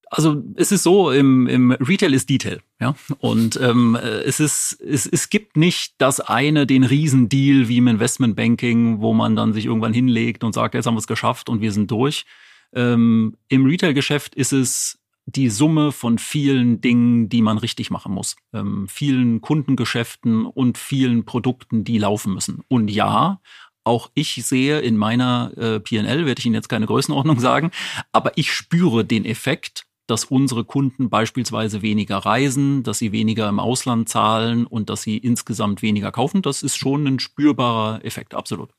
Also 0.09 0.43
es 0.55 0.71
ist 0.71 0.85
so, 0.85 1.11
im, 1.11 1.49
im 1.49 1.73
Retail 1.73 2.15
ist 2.15 2.31
Detail, 2.31 2.61
ja. 2.81 2.95
Und 3.19 3.59
ähm, 3.61 3.97
es 3.97 4.39
ist, 4.39 4.81
es, 4.81 5.05
es 5.07 5.31
gibt 5.31 5.57
nicht 5.57 5.95
das 5.99 6.21
eine, 6.21 6.67
den 6.67 6.85
Riesendeal 6.85 7.69
wie 7.69 7.79
im 7.79 7.89
Investmentbanking, 7.89 9.01
wo 9.01 9.15
man 9.15 9.35
dann 9.35 9.53
sich 9.53 9.67
irgendwann 9.67 9.93
hinlegt 9.93 10.45
und 10.45 10.55
sagt, 10.55 10.75
jetzt 10.75 10.87
haben 10.87 10.95
wir 10.95 11.01
es 11.01 11.09
geschafft 11.09 11.49
und 11.49 11.61
wir 11.61 11.73
sind 11.73 11.91
durch. 11.91 12.25
Ähm, 12.73 13.37
Im 13.49 13.67
Retail-Geschäft 13.67 14.35
ist 14.35 14.53
es 14.53 14.99
die 15.27 15.51
Summe 15.51 15.91
von 15.91 16.19
vielen 16.19 16.81
Dingen, 16.81 17.29
die 17.29 17.43
man 17.43 17.59
richtig 17.59 17.91
machen 17.91 18.13
muss. 18.13 18.37
Ähm, 18.53 18.87
vielen 18.89 19.41
Kundengeschäften 19.41 20.47
und 20.47 20.79
vielen 20.79 21.25
Produkten, 21.25 21.83
die 21.83 21.99
laufen 21.99 22.33
müssen. 22.33 22.63
Und 22.69 22.89
ja, 22.89 23.41
auch 23.83 24.11
ich 24.15 24.35
sehe 24.45 24.81
in 24.81 24.97
meiner 24.97 25.53
äh, 25.57 25.81
PNL, 25.81 26.27
werde 26.27 26.39
ich 26.39 26.47
Ihnen 26.47 26.55
jetzt 26.55 26.69
keine 26.69 26.87
Größenordnung 26.87 27.41
sagen, 27.41 27.71
aber 28.13 28.33
ich 28.37 28.53
spüre 28.53 29.05
den 29.05 29.25
Effekt, 29.25 29.86
dass 30.07 30.25
unsere 30.25 30.65
Kunden 30.65 31.11
beispielsweise 31.11 31.83
weniger 31.83 32.19
reisen, 32.19 32.83
dass 32.83 32.99
sie 32.99 33.13
weniger 33.13 33.49
im 33.49 33.61
Ausland 33.61 34.09
zahlen 34.09 34.67
und 34.67 34.91
dass 34.91 35.03
sie 35.03 35.19
insgesamt 35.19 35.83
weniger 35.83 36.13
kaufen. 36.13 36.43
Das 36.43 36.63
ist 36.63 36.77
schon 36.77 37.07
ein 37.07 37.19
spürbarer 37.19 38.05
Effekt, 38.05 38.35
absolut. 38.35 38.71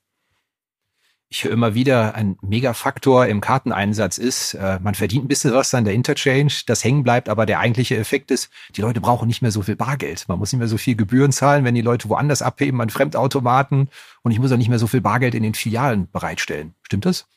Ich 1.29 1.43
höre 1.43 1.51
immer 1.51 1.73
wieder, 1.73 2.15
ein 2.15 2.37
Megafaktor 2.41 3.25
im 3.25 3.41
Karteneinsatz 3.41 4.17
ist, 4.17 4.53
äh, 4.53 4.79
man 4.81 4.95
verdient 4.95 5.25
ein 5.25 5.27
bisschen 5.27 5.53
was 5.53 5.73
an 5.73 5.83
der 5.83 5.93
Interchange, 5.93 6.53
das 6.67 6.85
hängen 6.85 7.03
bleibt, 7.03 7.27
aber 7.27 7.45
der 7.45 7.59
eigentliche 7.59 7.97
Effekt 7.97 8.31
ist, 8.31 8.49
die 8.77 8.81
Leute 8.81 9.01
brauchen 9.01 9.27
nicht 9.27 9.41
mehr 9.41 9.51
so 9.51 9.61
viel 9.61 9.75
Bargeld. 9.75 10.23
Man 10.29 10.39
muss 10.39 10.53
nicht 10.53 10.59
mehr 10.59 10.69
so 10.69 10.77
viel 10.77 10.95
Gebühren 10.95 11.33
zahlen, 11.33 11.65
wenn 11.65 11.75
die 11.75 11.81
Leute 11.81 12.07
woanders 12.07 12.41
abheben 12.41 12.79
an 12.79 12.89
Fremdautomaten 12.89 13.89
und 14.23 14.31
ich 14.31 14.39
muss 14.39 14.53
auch 14.53 14.57
nicht 14.57 14.69
mehr 14.69 14.79
so 14.79 14.87
viel 14.87 15.01
Bargeld 15.01 15.35
in 15.35 15.43
den 15.43 15.53
Filialen 15.53 16.09
bereitstellen. 16.09 16.75
Stimmt 16.83 17.05
das? 17.05 17.27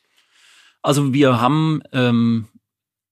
Also 0.83 1.12
wir 1.12 1.40
haben 1.40 1.83
ähm, 1.92 2.46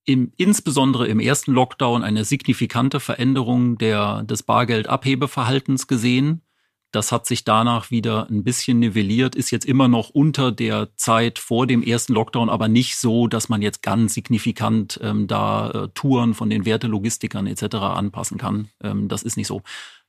im, 0.09 0.33
insbesondere 0.39 1.07
im 1.07 1.21
ersten 1.21 1.53
Lockdown 1.53 2.03
eine 2.03 2.25
signifikante 2.25 2.99
Veränderung 2.99 3.77
der, 3.77 4.23
des 4.23 4.43
Bargeldabhebeverhaltens 4.43 5.87
gesehen. 5.87 6.41
Das 6.93 7.13
hat 7.13 7.27
sich 7.27 7.45
danach 7.45 7.91
wieder 7.91 8.27
ein 8.31 8.43
bisschen 8.43 8.79
nivelliert, 8.79 9.37
ist 9.37 9.51
jetzt 9.51 9.67
immer 9.67 9.87
noch 9.87 10.09
unter 10.09 10.51
der 10.51 10.97
Zeit 10.97 11.39
vor 11.39 11.67
dem 11.67 11.83
ersten 11.83 12.15
Lockdown, 12.15 12.49
aber 12.49 12.69
nicht 12.69 12.97
so, 12.97 13.27
dass 13.27 13.51
man 13.51 13.61
jetzt 13.61 13.83
ganz 13.83 14.15
signifikant 14.15 14.99
ähm, 15.03 15.27
da 15.27 15.71
äh, 15.71 15.89
Touren 15.93 16.33
von 16.33 16.49
den 16.49 16.65
Wertelogistikern 16.65 17.47
etc. 17.47 17.77
anpassen 17.77 18.39
kann. 18.39 18.71
Ähm, 18.83 19.09
das 19.09 19.23
ist 19.23 19.37
nicht 19.37 19.47
so. 19.47 19.61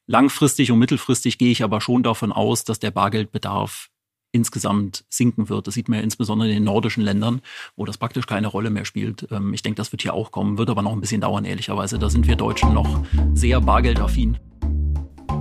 Langfristig 0.07 0.71
und 0.71 0.79
mittelfristig 0.79 1.37
gehe 1.37 1.51
ich 1.51 1.61
aber 1.61 1.81
schon 1.81 2.03
davon 2.03 2.31
aus, 2.31 2.63
dass 2.63 2.79
der 2.79 2.91
Bargeldbedarf 2.91 3.89
insgesamt 4.31 5.05
sinken 5.09 5.49
wird. 5.49 5.67
Das 5.67 5.73
sieht 5.73 5.89
man 5.89 5.99
ja 5.99 6.03
insbesondere 6.03 6.49
in 6.49 6.55
den 6.55 6.63
nordischen 6.63 7.03
Ländern, 7.03 7.41
wo 7.75 7.85
das 7.85 7.97
praktisch 7.97 8.27
keine 8.27 8.47
Rolle 8.47 8.69
mehr 8.69 8.85
spielt. 8.85 9.27
Ähm, 9.31 9.53
ich 9.53 9.61
denke, 9.61 9.77
das 9.77 9.91
wird 9.91 10.01
hier 10.01 10.13
auch 10.13 10.31
kommen, 10.31 10.57
wird 10.57 10.69
aber 10.69 10.81
noch 10.81 10.93
ein 10.93 11.01
bisschen 11.01 11.21
dauern, 11.21 11.45
ehrlicherweise. 11.45 11.99
Da 11.99 12.09
sind 12.09 12.27
wir 12.27 12.35
Deutschen 12.35 12.73
noch 12.73 13.03
sehr 13.33 13.61
bargeldaffin. 13.61 14.37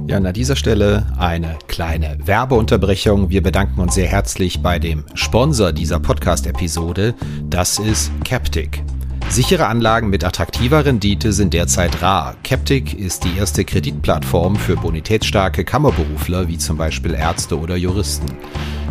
Ja, 0.07 0.17
an 0.17 0.33
dieser 0.33 0.57
Stelle 0.57 1.07
eine 1.19 1.59
kleine 1.67 2.17
Werbeunterbrechung. 2.25 3.29
Wir 3.29 3.43
bedanken 3.43 3.79
uns 3.81 3.95
sehr 3.95 4.09
herzlich 4.09 4.63
bei 4.63 4.79
dem 4.79 5.05
Sponsor 5.13 5.73
dieser 5.73 6.01
Podcast-Episode. 6.01 7.15
Das 7.45 7.79
ist 7.79 8.11
Captic. 8.25 8.83
Sichere 9.29 9.67
Anlagen 9.67 10.09
mit 10.09 10.25
attraktiver 10.25 10.87
Rendite 10.87 11.35
sind 11.35 11.53
derzeit 11.53 12.01
rar. 12.01 12.37
Captic 12.43 12.95
ist 12.95 13.25
die 13.25 13.37
erste 13.37 13.67
Kreditplattform 13.67 14.57
für 14.57 14.77
bonitätsstarke 14.77 15.65
Kammerberufler 15.65 16.49
wie 16.49 16.57
zum 16.57 16.79
Beispiel 16.79 17.13
Ärzte 17.13 17.59
oder 17.59 17.77
Juristen. 17.77 18.27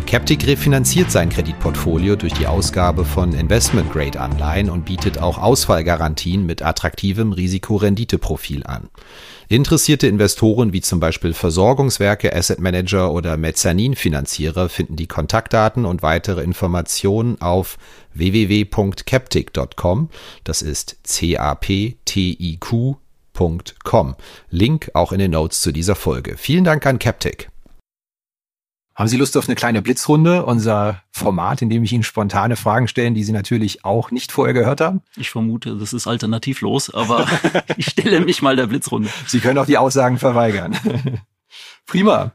Captic 0.08 0.46
refinanziert 0.46 1.10
sein 1.10 1.28
Kreditportfolio 1.28 2.16
durch 2.16 2.32
die 2.32 2.46
Ausgabe 2.46 3.04
von 3.04 3.34
Investment-Grade-Anleihen 3.34 4.70
und 4.70 4.86
bietet 4.86 5.18
auch 5.18 5.36
Ausfallgarantien 5.36 6.46
mit 6.46 6.62
attraktivem 6.62 7.32
Risikorenditeprofil 7.32 8.64
an. 8.64 8.88
Interessierte 9.48 10.06
Investoren 10.06 10.72
wie 10.72 10.80
zum 10.80 10.98
Beispiel 10.98 11.34
Versorgungswerke, 11.34 12.34
Asset 12.34 12.58
Manager 12.58 13.12
oder 13.12 13.36
Mezzaninfinanzierer 13.36 14.70
finden 14.70 14.96
die 14.96 15.08
Kontaktdaten 15.08 15.84
und 15.84 16.02
weitere 16.02 16.42
Informationen 16.42 17.38
auf 17.42 17.76
www.captic.com. 18.14 20.08
Das 20.42 20.62
ist 20.62 20.96
C-A-P-T-I-Q.com. 21.02 21.36
Link 24.48 24.90
auch 24.94 25.12
in 25.12 25.18
den 25.18 25.32
Notes 25.32 25.60
zu 25.60 25.70
dieser 25.70 25.96
Folge. 25.96 26.38
Vielen 26.38 26.64
Dank 26.64 26.86
an 26.86 26.98
Captic. 26.98 27.50
Haben 28.98 29.06
Sie 29.06 29.16
Lust 29.16 29.36
auf 29.36 29.46
eine 29.46 29.54
kleine 29.54 29.80
Blitzrunde? 29.80 30.44
Unser 30.44 31.04
Format, 31.12 31.62
in 31.62 31.70
dem 31.70 31.84
ich 31.84 31.92
Ihnen 31.92 32.02
spontane 32.02 32.56
Fragen 32.56 32.88
stelle, 32.88 33.12
die 33.12 33.22
Sie 33.22 33.30
natürlich 33.30 33.84
auch 33.84 34.10
nicht 34.10 34.32
vorher 34.32 34.54
gehört 34.54 34.80
haben? 34.80 35.02
Ich 35.16 35.30
vermute, 35.30 35.76
das 35.76 35.92
ist 35.92 36.08
alternativlos, 36.08 36.92
aber 36.92 37.28
ich 37.76 37.90
stelle 37.90 38.20
mich 38.20 38.42
mal 38.42 38.56
der 38.56 38.66
Blitzrunde. 38.66 39.08
Sie 39.28 39.38
können 39.38 39.56
auch 39.58 39.66
die 39.66 39.78
Aussagen 39.78 40.18
verweigern. 40.18 40.76
Prima. 41.86 42.32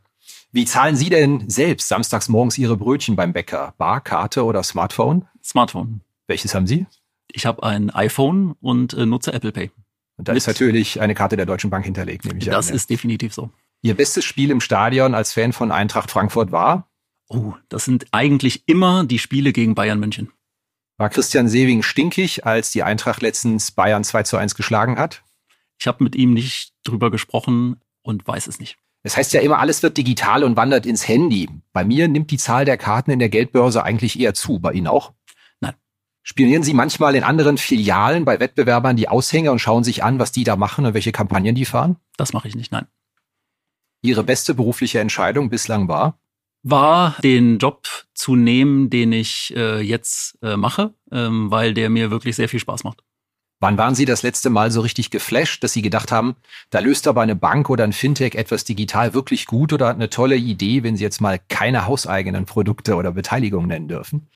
Wie 0.53 0.63
zahlen 0.63 0.95
Sie 0.95 1.09
denn 1.09 1.49
selbst 1.49 1.89
samstags 1.89 2.29
morgens 2.29 2.57
Ihre 2.57 2.77
Brötchen 2.77 3.17
beim 3.17 3.33
Bäcker? 3.33 3.73
Bar, 3.77 3.99
Karte 3.99 4.45
oder 4.45 4.63
Smartphone? 4.63 5.27
Smartphone. 5.43 5.99
Welches 6.27 6.55
haben 6.55 6.65
Sie? 6.65 6.85
Ich 7.27 7.45
habe 7.45 7.61
ein 7.63 7.89
iPhone 7.89 8.55
und 8.61 8.93
äh, 8.93 9.05
nutze 9.05 9.33
Apple 9.33 9.51
Pay. 9.51 9.69
Und 10.15 10.29
da 10.29 10.31
Mit 10.31 10.37
ist 10.37 10.47
natürlich 10.47 11.01
eine 11.01 11.13
Karte 11.13 11.35
der 11.35 11.45
Deutschen 11.45 11.69
Bank 11.69 11.83
hinterlegt, 11.83 12.23
nehme 12.23 12.39
ich 12.39 12.45
das 12.45 12.55
an. 12.55 12.61
Das 12.61 12.69
ist 12.69 12.89
definitiv 12.89 13.33
so. 13.33 13.49
Ihr 13.85 13.95
bestes 13.97 14.23
Spiel 14.23 14.49
im 14.49 14.61
Stadion 14.61 15.13
als 15.13 15.33
Fan 15.33 15.51
von 15.51 15.69
Eintracht 15.69 16.09
Frankfurt 16.09 16.53
war? 16.53 16.89
Oh, 17.27 17.53
das 17.67 17.83
sind 17.83 18.07
eigentlich 18.11 18.63
immer 18.65 19.03
die 19.03 19.19
Spiele 19.19 19.51
gegen 19.51 19.75
Bayern 19.75 19.99
München. 19.99 20.31
War 20.97 21.09
Christian 21.09 21.49
Sewing 21.49 21.83
stinkig, 21.83 22.45
als 22.45 22.71
die 22.71 22.81
Eintracht 22.81 23.21
letztens 23.21 23.71
Bayern 23.71 24.05
2 24.05 24.23
zu 24.23 24.37
1 24.37 24.55
geschlagen 24.55 24.97
hat? 24.97 25.21
Ich 25.77 25.85
habe 25.85 26.01
mit 26.01 26.15
ihm 26.15 26.33
nicht 26.33 26.71
drüber 26.85 27.11
gesprochen 27.11 27.81
und 28.03 28.25
weiß 28.25 28.47
es 28.47 28.57
nicht. 28.57 28.77
Es 29.01 29.17
heißt 29.17 29.33
ja 29.33 29.41
immer, 29.41 29.59
alles 29.59 29.83
wird 29.83 29.97
digital 29.97 30.45
und 30.45 30.55
wandert 30.55 30.85
ins 30.85 31.05
Handy. 31.05 31.49
Bei 31.73 31.83
mir 31.83 32.07
nimmt 32.07 32.31
die 32.31 32.37
Zahl 32.37 32.63
der 32.63 32.77
Karten 32.77 33.11
in 33.11 33.19
der 33.19 33.27
Geldbörse 33.27 33.83
eigentlich 33.83 34.17
eher 34.17 34.33
zu. 34.33 34.59
Bei 34.59 34.71
Ihnen 34.71 34.87
auch? 34.87 35.11
Nein. 35.59 35.73
Spionieren 36.21 36.63
Sie 36.63 36.73
manchmal 36.73 37.15
in 37.15 37.25
anderen 37.25 37.57
Filialen 37.57 38.23
bei 38.23 38.39
Wettbewerbern 38.39 38.95
die 38.95 39.09
Aushänge 39.09 39.51
und 39.51 39.59
schauen 39.59 39.83
sich 39.83 40.05
an, 40.05 40.19
was 40.19 40.31
die 40.31 40.45
da 40.45 40.55
machen 40.55 40.85
und 40.85 40.93
welche 40.93 41.11
Kampagnen 41.11 41.53
die 41.53 41.65
fahren? 41.65 41.97
Das 42.15 42.31
mache 42.31 42.47
ich 42.47 42.55
nicht, 42.55 42.71
nein. 42.71 42.87
Ihre 44.03 44.23
beste 44.23 44.53
berufliche 44.53 44.99
Entscheidung 44.99 45.49
bislang 45.49 45.87
war? 45.87 46.19
War 46.61 47.15
den 47.23 47.57
Job 47.57 47.87
zu 48.13 48.35
nehmen, 48.35 48.89
den 48.89 49.13
ich 49.13 49.53
äh, 49.55 49.81
jetzt 49.81 50.37
äh, 50.41 50.57
mache, 50.57 50.93
ähm, 51.11 51.49
weil 51.49 51.73
der 51.73 51.89
mir 51.89 52.11
wirklich 52.11 52.35
sehr 52.35 52.49
viel 52.49 52.59
Spaß 52.59 52.83
macht. 52.83 53.01
Wann 53.61 53.77
waren 53.77 53.95
Sie 53.95 54.03
das 54.03 54.23
letzte 54.23 54.49
Mal 54.49 54.71
so 54.71 54.81
richtig 54.81 55.09
geflasht, 55.09 55.63
dass 55.63 55.71
Sie 55.71 55.81
gedacht 55.81 56.11
haben, 56.11 56.35
da 56.69 56.79
löst 56.79 57.07
aber 57.07 57.21
eine 57.21 57.35
Bank 57.35 57.69
oder 57.69 57.85
ein 57.85 57.93
Fintech 57.93 58.35
etwas 58.35 58.65
digital 58.65 59.13
wirklich 59.13 59.45
gut 59.45 59.71
oder 59.71 59.87
hat 59.87 59.95
eine 59.95 60.09
tolle 60.09 60.35
Idee, 60.35 60.83
wenn 60.83 60.97
Sie 60.97 61.03
jetzt 61.03 61.21
mal 61.21 61.39
keine 61.47 61.87
hauseigenen 61.87 62.45
Produkte 62.45 62.95
oder 62.95 63.13
Beteiligungen 63.13 63.69
nennen 63.69 63.87
dürfen? 63.87 64.27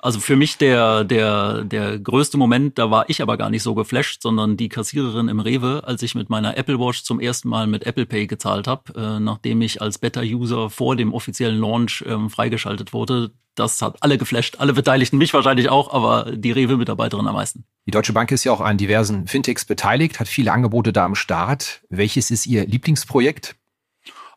Also 0.00 0.20
für 0.20 0.36
mich 0.36 0.58
der, 0.58 1.02
der, 1.02 1.64
der 1.64 1.98
größte 1.98 2.38
Moment, 2.38 2.78
da 2.78 2.88
war 2.90 3.10
ich 3.10 3.20
aber 3.20 3.36
gar 3.36 3.50
nicht 3.50 3.64
so 3.64 3.74
geflasht, 3.74 4.22
sondern 4.22 4.56
die 4.56 4.68
Kassiererin 4.68 5.26
im 5.26 5.40
Rewe, 5.40 5.82
als 5.84 6.02
ich 6.02 6.14
mit 6.14 6.30
meiner 6.30 6.56
Apple 6.56 6.78
Watch 6.78 7.02
zum 7.02 7.18
ersten 7.18 7.48
Mal 7.48 7.66
mit 7.66 7.84
Apple 7.84 8.06
Pay 8.06 8.28
gezahlt 8.28 8.68
habe, 8.68 8.94
äh, 8.94 9.18
nachdem 9.18 9.60
ich 9.60 9.82
als 9.82 9.98
Beta-User 9.98 10.70
vor 10.70 10.94
dem 10.94 11.12
offiziellen 11.12 11.58
Launch 11.58 12.04
ähm, 12.06 12.30
freigeschaltet 12.30 12.92
wurde. 12.92 13.32
Das 13.56 13.82
hat 13.82 13.96
alle 14.00 14.18
geflasht, 14.18 14.60
alle 14.60 14.72
Beteiligten, 14.72 15.18
mich 15.18 15.34
wahrscheinlich 15.34 15.68
auch, 15.68 15.92
aber 15.92 16.30
die 16.30 16.52
Rewe-Mitarbeiterin 16.52 17.26
am 17.26 17.34
meisten. 17.34 17.64
Die 17.86 17.90
Deutsche 17.90 18.12
Bank 18.12 18.30
ist 18.30 18.44
ja 18.44 18.52
auch 18.52 18.60
an 18.60 18.76
diversen 18.76 19.26
Fintechs 19.26 19.64
beteiligt, 19.64 20.20
hat 20.20 20.28
viele 20.28 20.52
Angebote 20.52 20.92
da 20.92 21.06
am 21.06 21.16
Start. 21.16 21.80
Welches 21.88 22.30
ist 22.30 22.46
Ihr 22.46 22.64
Lieblingsprojekt? 22.66 23.56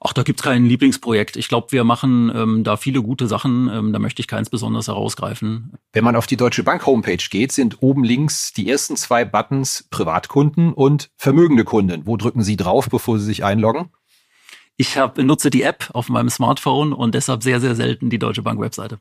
Ach, 0.04 0.14
da 0.14 0.24
gibt's 0.24 0.42
kein 0.42 0.66
Lieblingsprojekt. 0.66 1.38
Ich 1.38 1.48
glaube, 1.48 1.72
wir 1.72 1.84
machen 1.84 2.32
ähm, 2.36 2.64
da 2.64 2.76
viele 2.76 3.04
gute 3.04 3.28
Sachen. 3.28 3.70
Ähm, 3.72 3.94
da 3.94 4.00
möchte 4.00 4.20
ich 4.20 4.28
keins 4.28 4.50
besonders 4.50 4.88
herausgreifen. 4.88 5.74
Wenn 5.94 6.04
man 6.04 6.16
auf 6.16 6.26
die 6.26 6.38
Deutsche 6.38 6.64
Bank 6.64 6.88
Homepage 6.88 7.24
geht, 7.30 7.52
sind 7.52 7.84
oben 7.84 8.04
links 8.04 8.52
die 8.52 8.68
ersten 8.68 8.96
zwei 8.96 9.26
Buttons 9.26 9.86
Privatkunden 9.92 10.74
und 10.74 11.12
vermögende 11.18 11.66
Kunden. 11.66 12.08
Wo 12.08 12.18
drücken 12.18 12.42
Sie 12.42 12.58
drauf, 12.58 12.90
bevor 12.90 13.20
Sie 13.20 13.26
sich 13.26 13.44
einloggen? 13.44 13.92
Ich 14.76 14.98
hab, 14.98 15.20
nutze 15.20 15.52
die 15.52 15.62
App 15.62 15.92
auf 15.94 16.10
meinem 16.10 16.32
Smartphone 16.32 16.94
und 16.94 17.14
deshalb 17.14 17.44
sehr, 17.44 17.62
sehr 17.62 17.76
selten 17.76 18.10
die 18.10 18.18
Deutsche 18.18 18.42
Bank 18.42 18.60
Webseite. 18.60 18.98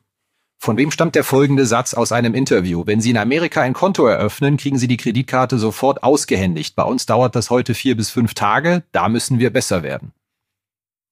Von 0.59 0.77
wem 0.77 0.91
stammt 0.91 1.15
der 1.15 1.23
folgende 1.23 1.65
Satz 1.65 1.95
aus 1.95 2.11
einem 2.11 2.35
Interview? 2.35 2.83
Wenn 2.85 3.01
Sie 3.01 3.09
in 3.09 3.17
Amerika 3.17 3.61
ein 3.61 3.73
Konto 3.73 4.05
eröffnen, 4.05 4.57
kriegen 4.57 4.77
Sie 4.77 4.87
die 4.87 4.97
Kreditkarte 4.97 5.57
sofort 5.57 6.03
ausgehändigt. 6.03 6.75
Bei 6.75 6.83
uns 6.83 7.07
dauert 7.07 7.35
das 7.35 7.49
heute 7.49 7.73
vier 7.73 7.97
bis 7.97 8.11
fünf 8.11 8.35
Tage. 8.35 8.83
Da 8.91 9.09
müssen 9.09 9.39
wir 9.39 9.49
besser 9.49 9.81
werden. 9.81 10.13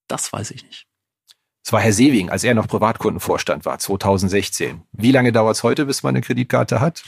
Das 0.10 0.34
weiß 0.34 0.52
ich 0.52 0.66
nicht. 0.66 0.86
Es 1.66 1.72
war 1.72 1.82
Herr 1.82 1.94
Sewing, 1.94 2.30
als 2.30 2.44
er 2.44 2.56
noch 2.56 2.68
Privatkundenvorstand 2.68 3.66
war, 3.66 3.80
2016. 3.80 4.82
Wie 4.92 5.12
lange 5.12 5.32
dauert 5.32 5.56
es 5.56 5.64
heute, 5.64 5.86
bis 5.86 6.04
man 6.04 6.16
eine 6.16 6.22
Kreditkarte 6.22 6.82
hat? 6.82 7.04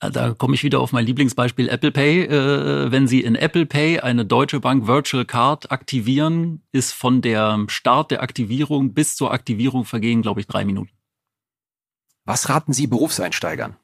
Äh, 0.00 0.10
da 0.10 0.34
komme 0.34 0.54
ich 0.54 0.64
wieder 0.64 0.80
auf 0.80 0.92
mein 0.92 1.06
Lieblingsbeispiel 1.06 1.68
Apple 1.68 1.92
Pay. 1.92 2.24
Äh, 2.24 2.92
wenn 2.92 3.06
Sie 3.06 3.22
in 3.22 3.36
Apple 3.36 3.64
Pay 3.64 4.00
eine 4.00 4.26
Deutsche 4.26 4.60
Bank 4.60 4.86
Virtual 4.86 5.24
Card 5.24 5.70
aktivieren, 5.70 6.62
ist 6.72 6.92
von 6.92 7.22
der 7.22 7.64
Start 7.68 8.10
der 8.10 8.22
Aktivierung 8.22 8.92
bis 8.92 9.16
zur 9.16 9.32
Aktivierung 9.32 9.84
vergehen, 9.84 10.22
glaube 10.22 10.40
ich, 10.40 10.46
drei 10.46 10.64
Minuten. 10.64 10.90
Was 12.24 12.48
raten 12.48 12.72
Sie 12.72 12.86
Berufseinsteigern? 12.86 13.76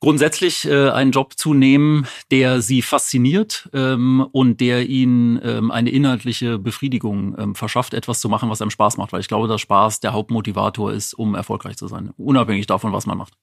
Grundsätzlich 0.00 0.66
äh, 0.66 0.90
einen 0.90 1.12
Job 1.12 1.34
zu 1.36 1.54
nehmen, 1.54 2.06
der 2.30 2.62
sie 2.62 2.82
fasziniert 2.82 3.68
ähm, 3.72 4.26
und 4.32 4.60
der 4.60 4.88
ihnen 4.88 5.40
ähm, 5.44 5.70
eine 5.70 5.90
inhaltliche 5.90 6.58
Befriedigung 6.58 7.36
ähm, 7.38 7.54
verschafft, 7.54 7.94
etwas 7.94 8.20
zu 8.20 8.28
machen, 8.28 8.50
was 8.50 8.62
einem 8.62 8.70
Spaß 8.70 8.96
macht. 8.96 9.12
Weil 9.12 9.20
ich 9.20 9.28
glaube, 9.28 9.46
dass 9.46 9.60
Spaß 9.60 10.00
der 10.00 10.12
Hauptmotivator 10.12 10.92
ist, 10.92 11.14
um 11.14 11.34
erfolgreich 11.34 11.76
zu 11.76 11.86
sein, 11.86 12.12
unabhängig 12.16 12.66
davon, 12.66 12.92
was 12.92 13.06
man 13.06 13.18
macht. 13.18 13.34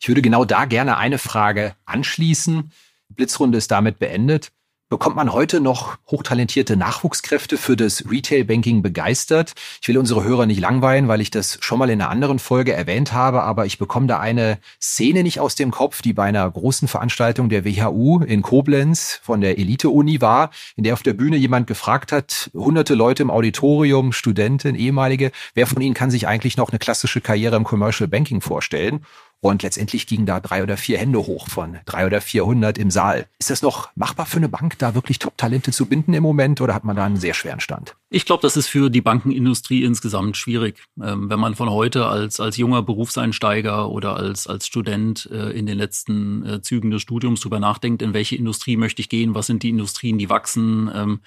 Ich 0.00 0.08
würde 0.08 0.22
genau 0.22 0.44
da 0.44 0.64
gerne 0.64 0.96
eine 0.96 1.18
Frage 1.18 1.74
anschließen. 1.84 2.70
Blitzrunde 3.08 3.58
ist 3.58 3.70
damit 3.70 3.98
beendet. 3.98 4.52
Bekommt 4.90 5.16
man 5.16 5.34
heute 5.34 5.60
noch 5.60 5.98
hochtalentierte 6.10 6.74
Nachwuchskräfte 6.74 7.58
für 7.58 7.76
das 7.76 8.04
Retail-Banking 8.10 8.80
begeistert? 8.80 9.52
Ich 9.82 9.88
will 9.88 9.98
unsere 9.98 10.24
Hörer 10.24 10.46
nicht 10.46 10.60
langweilen, 10.60 11.08
weil 11.08 11.20
ich 11.20 11.30
das 11.30 11.58
schon 11.60 11.78
mal 11.78 11.90
in 11.90 12.00
einer 12.00 12.08
anderen 12.08 12.38
Folge 12.38 12.72
erwähnt 12.72 13.12
habe, 13.12 13.42
aber 13.42 13.66
ich 13.66 13.76
bekomme 13.76 14.06
da 14.06 14.18
eine 14.18 14.56
Szene 14.80 15.24
nicht 15.24 15.40
aus 15.40 15.56
dem 15.56 15.72
Kopf, 15.72 16.00
die 16.00 16.14
bei 16.14 16.24
einer 16.24 16.50
großen 16.50 16.88
Veranstaltung 16.88 17.50
der 17.50 17.66
WHU 17.66 18.20
in 18.20 18.40
Koblenz 18.40 19.20
von 19.22 19.42
der 19.42 19.58
Elite-Uni 19.58 20.22
war, 20.22 20.52
in 20.74 20.84
der 20.84 20.94
auf 20.94 21.02
der 21.02 21.12
Bühne 21.12 21.36
jemand 21.36 21.66
gefragt 21.66 22.10
hat, 22.10 22.50
hunderte 22.54 22.94
Leute 22.94 23.24
im 23.24 23.30
Auditorium, 23.30 24.14
Studenten, 24.14 24.74
ehemalige, 24.74 25.32
wer 25.52 25.66
von 25.66 25.82
ihnen 25.82 25.92
kann 25.92 26.10
sich 26.10 26.26
eigentlich 26.26 26.56
noch 26.56 26.70
eine 26.70 26.78
klassische 26.78 27.20
Karriere 27.20 27.56
im 27.56 27.64
Commercial 27.64 28.08
Banking 28.08 28.40
vorstellen? 28.40 29.04
Und 29.40 29.62
letztendlich 29.62 30.08
gingen 30.08 30.26
da 30.26 30.40
drei 30.40 30.64
oder 30.64 30.76
vier 30.76 30.98
Hände 30.98 31.18
hoch 31.18 31.48
von 31.48 31.78
drei 31.86 32.06
oder 32.06 32.20
vierhundert 32.20 32.76
im 32.76 32.90
Saal. 32.90 33.28
Ist 33.38 33.50
das 33.50 33.62
noch 33.62 33.88
machbar 33.94 34.26
für 34.26 34.38
eine 34.38 34.48
Bank, 34.48 34.78
da 34.78 34.96
wirklich 34.96 35.20
Top-Talente 35.20 35.70
zu 35.70 35.86
binden 35.86 36.12
im 36.12 36.24
Moment 36.24 36.60
oder 36.60 36.74
hat 36.74 36.84
man 36.84 36.96
da 36.96 37.04
einen 37.04 37.18
sehr 37.18 37.34
schweren 37.34 37.60
Stand? 37.60 37.94
Ich 38.10 38.24
glaube, 38.24 38.42
das 38.42 38.56
ist 38.56 38.66
für 38.66 38.90
die 38.90 39.00
Bankenindustrie 39.00 39.84
insgesamt 39.84 40.36
schwierig. 40.36 40.82
Ähm, 41.00 41.30
wenn 41.30 41.38
man 41.38 41.54
von 41.54 41.70
heute 41.70 42.06
als, 42.06 42.40
als 42.40 42.56
junger 42.56 42.82
Berufseinsteiger 42.82 43.88
oder 43.90 44.16
als, 44.16 44.48
als 44.48 44.66
Student 44.66 45.28
äh, 45.30 45.50
in 45.50 45.66
den 45.66 45.78
letzten 45.78 46.44
äh, 46.44 46.60
Zügen 46.60 46.90
des 46.90 47.02
Studiums 47.02 47.40
drüber 47.40 47.60
nachdenkt, 47.60 48.02
in 48.02 48.14
welche 48.14 48.34
Industrie 48.34 48.76
möchte 48.76 49.02
ich 49.02 49.08
gehen, 49.08 49.36
was 49.36 49.46
sind 49.46 49.62
die 49.62 49.70
Industrien, 49.70 50.18
die 50.18 50.30
wachsen, 50.30 50.90
ähm, 50.92 51.20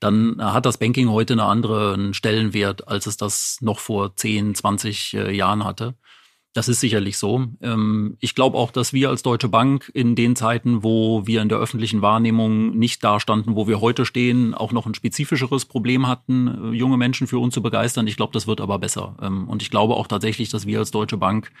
dann 0.00 0.36
hat 0.40 0.64
das 0.64 0.78
Banking 0.78 1.08
heute 1.10 1.34
einen 1.34 1.40
anderen 1.40 2.14
Stellenwert, 2.14 2.86
als 2.86 3.06
es 3.06 3.16
das 3.16 3.58
noch 3.60 3.80
vor 3.80 4.14
10, 4.14 4.54
20 4.54 5.14
äh, 5.14 5.32
Jahren 5.32 5.64
hatte. 5.64 5.96
Das 6.58 6.66
ist 6.66 6.80
sicherlich 6.80 7.18
so. 7.18 7.46
Ähm, 7.60 8.16
ich 8.18 8.34
glaube 8.34 8.58
auch, 8.58 8.72
dass 8.72 8.92
wir 8.92 9.10
als 9.10 9.22
Deutsche 9.22 9.48
Bank 9.48 9.92
in 9.94 10.16
den 10.16 10.34
Zeiten, 10.34 10.82
wo 10.82 11.24
wir 11.24 11.40
in 11.40 11.48
der 11.48 11.58
öffentlichen 11.58 12.02
Wahrnehmung 12.02 12.76
nicht 12.76 13.04
dastanden, 13.04 13.54
wo 13.54 13.68
wir 13.68 13.80
heute 13.80 14.04
stehen, 14.04 14.54
auch 14.54 14.72
noch 14.72 14.84
ein 14.84 14.94
spezifischeres 14.94 15.66
Problem 15.66 16.08
hatten, 16.08 16.72
äh, 16.72 16.76
junge 16.76 16.96
Menschen 16.96 17.28
für 17.28 17.38
uns 17.38 17.54
zu 17.54 17.62
begeistern. 17.62 18.08
Ich 18.08 18.16
glaube, 18.16 18.32
das 18.32 18.48
wird 18.48 18.60
aber 18.60 18.80
besser. 18.80 19.14
Ähm, 19.22 19.48
und 19.48 19.62
ich 19.62 19.70
glaube 19.70 19.94
auch 19.94 20.08
tatsächlich, 20.08 20.48
dass 20.48 20.66
wir 20.66 20.80
als 20.80 20.90
Deutsche 20.90 21.16
Bank 21.16 21.52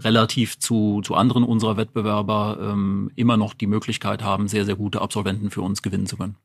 relativ 0.00 0.58
zu, 0.58 1.02
zu 1.02 1.14
anderen 1.14 1.44
unserer 1.44 1.76
Wettbewerber 1.76 2.56
ähm, 2.72 3.10
immer 3.16 3.36
noch 3.36 3.52
die 3.52 3.66
Möglichkeit 3.66 4.22
haben, 4.22 4.48
sehr, 4.48 4.64
sehr 4.64 4.76
gute 4.76 5.02
Absolventen 5.02 5.50
für 5.50 5.60
uns 5.60 5.82
gewinnen 5.82 6.06
zu 6.06 6.16
können. 6.16 6.36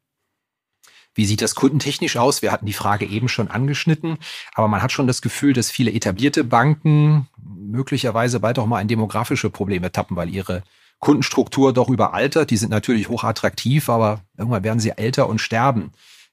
Wie 1.15 1.25
sieht 1.25 1.41
das 1.41 1.55
kundentechnisch 1.55 2.17
aus? 2.17 2.41
Wir 2.41 2.51
hatten 2.51 2.65
die 2.65 2.73
Frage 2.73 3.05
eben 3.05 3.29
schon 3.29 3.47
angeschnitten, 3.47 4.17
aber 4.53 4.67
man 4.67 4.81
hat 4.81 4.91
schon 4.91 5.07
das 5.07 5.21
Gefühl, 5.21 5.53
dass 5.53 5.69
viele 5.69 5.91
etablierte 5.91 6.43
Banken 6.43 7.27
möglicherweise 7.37 8.39
bald 8.39 8.59
auch 8.59 8.65
mal 8.65 8.81
in 8.81 8.87
demografische 8.87 9.49
Probleme 9.49 9.91
tappen, 9.91 10.15
weil 10.15 10.29
ihre 10.29 10.63
Kundenstruktur 10.99 11.73
doch 11.73 11.89
überaltert. 11.89 12.49
Die 12.49 12.57
sind 12.57 12.69
natürlich 12.69 13.09
hochattraktiv, 13.09 13.89
aber 13.89 14.21
irgendwann 14.37 14.63
werden 14.63 14.79
sie 14.79 14.91
älter 14.91 15.27
und 15.27 15.39
sterben. 15.39 15.91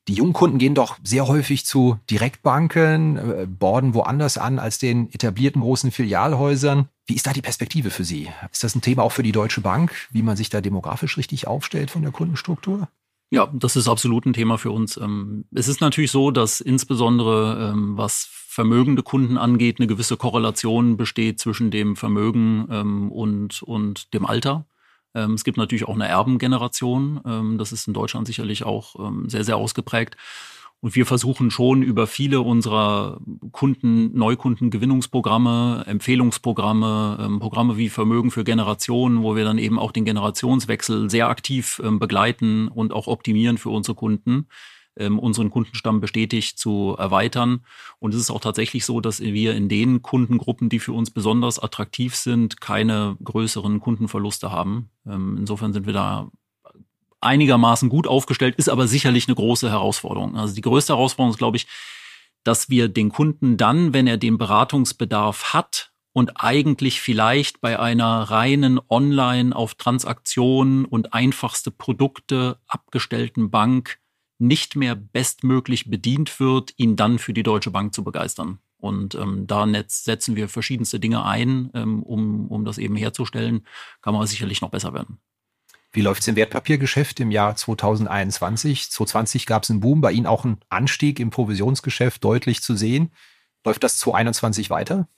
Die 0.09 0.15
jungen 0.15 0.33
Kunden 0.33 0.59
gehen 0.59 0.75
doch 0.75 0.99
sehr 1.03 1.29
häufig 1.29 1.67
zu 1.67 1.99
Direktbanken, 2.11 3.17
äh, 3.17 3.47
borden 3.47 3.95
woanders 3.95 4.39
an 4.39 4.59
als 4.59 4.79
den 4.79 5.13
etablierten 5.13 5.61
großen 5.61 5.91
Filialhäusern. 5.91 6.89
Wie 7.07 7.15
ist 7.15 7.27
da 7.27 7.33
die 7.33 7.43
Perspektive 7.43 7.91
für 7.91 8.05
Sie? 8.05 8.29
Ist 8.51 8.65
das 8.65 8.75
ein 8.75 8.81
Thema 8.81 9.03
auch 9.03 9.13
für 9.13 9.23
die 9.23 9.33
Deutsche 9.33 9.61
Bank, 9.61 9.93
wie 10.11 10.23
man 10.23 10.37
sich 10.37 10.49
da 10.49 10.61
demografisch 10.61 11.19
richtig 11.19 11.47
aufstellt 11.47 11.91
von 11.91 12.03
der 12.03 12.13
Kundenstruktur? 12.13 12.89
Ja, 13.33 13.49
das 13.55 13.77
ist 13.77 13.87
absolut 13.89 14.27
ein 14.27 14.33
Thema 14.33 14.59
für 14.59 14.73
uns. 14.73 14.97
Ähm, 14.97 15.45
es 15.55 15.69
ist 15.69 15.81
natürlich 15.81 16.11
so, 16.11 16.33
dass 16.33 16.61
insbesondere 16.61 17.71
ähm, 17.71 17.97
was 17.97 18.29
vermögende 18.31 19.05
Kunden 19.05 19.39
angeht, 19.39 19.79
eine 19.79 19.87
gewisse 19.87 20.17
Korrelation 20.17 20.97
besteht 20.97 21.39
zwischen 21.39 21.71
dem 21.71 21.95
Vermögen 21.95 22.67
ähm, 22.71 23.13
und, 23.13 23.63
und 23.63 24.13
dem 24.13 24.27
Alter. 24.27 24.67
Es 25.13 25.43
gibt 25.43 25.59
natürlich 25.59 25.89
auch 25.89 25.97
eine 25.97 26.07
Erbengeneration. 26.07 27.57
Das 27.59 27.73
ist 27.73 27.89
in 27.89 27.95
Deutschland 27.95 28.29
sicherlich 28.29 28.63
auch 28.63 28.95
sehr, 29.27 29.43
sehr 29.43 29.57
ausgeprägt. 29.57 30.17
Und 30.83 30.97
wir 30.97 31.05
versuchen 31.05 31.51
schon 31.51 31.83
über 31.83 32.07
viele 32.07 32.41
unserer 32.41 33.21
Kunden, 33.53 34.17
Neukundengewinnungsprogramme, 34.17 35.85
Empfehlungsprogramme, 35.87 37.19
ähm, 37.21 37.39
Programme 37.39 37.77
wie 37.77 37.91
Vermögen 37.91 38.31
für 38.31 38.45
Generationen, 38.45 39.23
wo 39.23 39.37
wir 39.37 39.45
dann 39.45 39.59
eben 39.59 39.79
auch 39.79 39.93
den 39.93 40.07
Generationswechsel 40.07 41.11
sehr 41.11 41.29
aktiv 41.29 41.83
ähm, 41.85 41.99
begleiten 41.99 42.69
und 42.69 42.95
auch 42.95 43.09
optimieren 43.09 43.59
für 43.59 43.69
unsere 43.69 43.95
Kunden, 43.95 44.47
ähm, 44.97 45.19
unseren 45.19 45.51
Kundenstamm 45.51 46.01
bestätigt 46.01 46.59
zu 46.59 46.97
erweitern. 46.99 47.61
Und 47.99 48.15
es 48.15 48.21
ist 48.23 48.31
auch 48.31 48.41
tatsächlich 48.41 48.87
so, 48.87 49.03
dass 49.03 49.21
wir 49.21 49.55
in 49.55 49.69
den 49.69 50.01
Kundengruppen, 50.01 50.71
die 50.71 50.79
für 50.79 50.95
uns 50.95 51.11
besonders 51.11 51.59
attraktiv 51.59 52.15
sind, 52.15 52.63
keine 52.63 53.19
größeren 53.23 53.81
Kundenverluste 53.81 54.51
haben. 54.51 54.89
insofern 55.05 55.73
sind 55.73 55.87
wir 55.87 55.93
da 55.93 56.31
einigermaßen 57.21 57.89
gut 57.89 58.07
aufgestellt, 58.07 58.57
ist 58.57 58.69
aber 58.69 58.87
sicherlich 58.87 59.29
eine 59.29 59.35
große 59.35 59.71
Herausforderung. 59.71 60.37
Also 60.37 60.55
die 60.55 60.61
größte 60.61 60.95
Herausforderung 60.95 61.33
ist, 61.33 61.39
glaube 61.39 61.57
ich, 61.57 61.67
dass 62.45 62.71
wir 62.71 62.89
den 62.89 63.11
Kunden 63.11 63.57
dann, 63.57 63.93
wenn 63.93 64.07
er 64.07 64.17
den 64.17 64.39
Beratungsbedarf 64.39 65.53
hat 65.53 65.93
und 66.13 66.43
eigentlich 66.43 67.01
vielleicht 67.01 67.61
bei 67.61 67.79
einer 67.79 68.23
reinen 68.23 68.81
Online 68.89 69.55
auf 69.55 69.75
Transaktionen 69.75 70.85
und 70.85 71.13
einfachste 71.13 71.71
Produkte 71.71 72.59
abgestellten 72.67 73.51
Bank 73.51 73.99
nicht 74.39 74.75
mehr 74.75 74.95
bestmöglich 74.95 75.91
bedient 75.91 76.41
wird, 76.41 76.73
ihn 76.79 76.97
dann 76.97 77.19
für 77.19 77.35
die 77.35 77.43
Deutsche 77.43 77.71
Bank 77.71 77.95
zu 77.95 78.03
begeistern. 78.03 78.59
Und 78.79 79.15
ähm, 79.15 79.47
da 79.47 79.67
setzen 79.87 80.37
wir 80.37 80.49
verschiedenste 80.49 80.99
Dinge 80.99 81.25
ein, 81.25 81.71
ähm, 81.75 82.03
um, 82.03 82.49
um 82.49 82.65
das 82.65 82.79
eben 82.79 82.97
herzustellen. 82.97 83.67
Kann 84.01 84.15
man 84.15 84.27
sicherlich 84.27 84.63
noch 84.63 84.71
besser 84.71 84.95
werden. 84.95 85.21
Wie 85.93 86.03
läuft 86.03 86.23
es 86.23 86.29
im 86.29 86.37
Wertpapiergeschäft 86.37 87.19
im 87.19 87.33
Jahr 87.33 87.57
2021? 87.57 88.91
2020 88.91 89.47
gab 89.47 89.65
es 89.65 89.71
einen 89.71 89.81
Boom, 89.81 90.01
bei 90.01 90.13
Ihnen 90.13 90.27
auch 90.27 90.45
einen 90.45 90.61
Anstieg 90.69 91.19
im 91.19 91.31
Provisionsgeschäft 91.31 92.23
deutlich 92.23 92.63
zu 92.63 92.77
sehen. 92.77 93.11
Läuft 93.65 93.83
das 93.83 93.99
2021 93.99 94.71
weiter? 94.71 95.09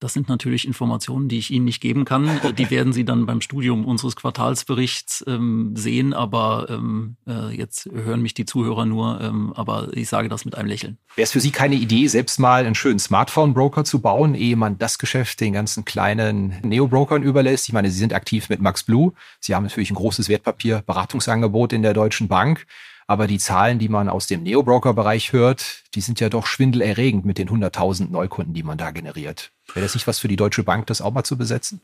Das 0.00 0.12
sind 0.12 0.28
natürlich 0.28 0.66
Informationen, 0.66 1.28
die 1.28 1.38
ich 1.38 1.50
Ihnen 1.50 1.64
nicht 1.64 1.80
geben 1.80 2.04
kann. 2.04 2.28
Die 2.58 2.70
werden 2.70 2.92
Sie 2.92 3.04
dann 3.04 3.26
beim 3.26 3.40
Studium 3.40 3.84
unseres 3.84 4.16
Quartalsberichts 4.16 5.24
ähm, 5.26 5.74
sehen, 5.76 6.12
aber 6.12 6.66
ähm, 6.68 7.16
äh, 7.26 7.56
jetzt 7.56 7.86
hören 7.86 8.20
mich 8.20 8.34
die 8.34 8.44
Zuhörer 8.44 8.86
nur, 8.86 9.20
ähm, 9.20 9.52
aber 9.54 9.88
ich 9.96 10.08
sage 10.08 10.28
das 10.28 10.44
mit 10.44 10.56
einem 10.56 10.68
Lächeln. 10.68 10.98
Wäre 11.16 11.24
es 11.24 11.32
für 11.32 11.40
Sie 11.40 11.52
keine 11.52 11.76
Idee, 11.76 12.06
selbst 12.06 12.38
mal 12.38 12.66
einen 12.66 12.74
schönen 12.74 12.98
Smartphone-Broker 12.98 13.84
zu 13.84 14.00
bauen, 14.00 14.34
ehe 14.34 14.56
man 14.56 14.78
das 14.78 14.98
Geschäft 14.98 15.40
den 15.40 15.52
ganzen 15.52 15.84
kleinen 15.84 16.54
Neo-Brokern 16.62 17.22
überlässt? 17.22 17.68
Ich 17.68 17.72
meine, 17.72 17.90
Sie 17.90 17.98
sind 17.98 18.12
aktiv 18.12 18.48
mit 18.48 18.60
Max 18.60 18.82
Blue. 18.82 19.12
Sie 19.40 19.54
haben 19.54 19.62
natürlich 19.62 19.90
ein 19.90 19.96
großes 19.96 20.28
Wertpapier-Beratungsangebot 20.28 21.72
in 21.72 21.82
der 21.82 21.94
Deutschen 21.94 22.28
Bank. 22.28 22.66
Aber 23.06 23.26
die 23.26 23.38
Zahlen, 23.38 23.78
die 23.78 23.88
man 23.88 24.08
aus 24.08 24.26
dem 24.26 24.42
Neo-Broker-Bereich 24.42 25.32
hört, 25.32 25.82
die 25.94 26.00
sind 26.00 26.20
ja 26.20 26.28
doch 26.28 26.46
schwindelerregend 26.46 27.24
mit 27.24 27.38
den 27.38 27.48
100.000 27.48 28.10
Neukunden, 28.10 28.54
die 28.54 28.62
man 28.62 28.78
da 28.78 28.90
generiert. 28.90 29.52
Wäre 29.72 29.84
das 29.84 29.94
nicht 29.94 30.06
was 30.06 30.18
für 30.18 30.28
die 30.28 30.36
Deutsche 30.36 30.64
Bank, 30.64 30.86
das 30.86 31.00
auch 31.00 31.12
mal 31.12 31.24
zu 31.24 31.36
besetzen? 31.36 31.80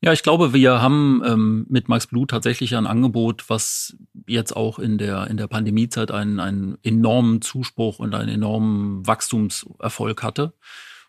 Ja, 0.00 0.12
ich 0.12 0.22
glaube, 0.22 0.52
wir 0.52 0.80
haben 0.80 1.22
ähm, 1.26 1.66
mit 1.68 1.88
Max 1.88 2.06
Blue 2.06 2.26
tatsächlich 2.26 2.76
ein 2.76 2.86
Angebot, 2.86 3.50
was 3.50 3.96
jetzt 4.28 4.54
auch 4.56 4.78
in 4.78 4.96
der, 4.96 5.26
in 5.26 5.36
der 5.36 5.48
Pandemiezeit 5.48 6.12
einen, 6.12 6.38
einen 6.38 6.78
enormen 6.84 7.42
Zuspruch 7.42 7.98
und 7.98 8.14
einen 8.14 8.28
enormen 8.28 9.04
Wachstumserfolg 9.04 10.22
hatte. 10.22 10.52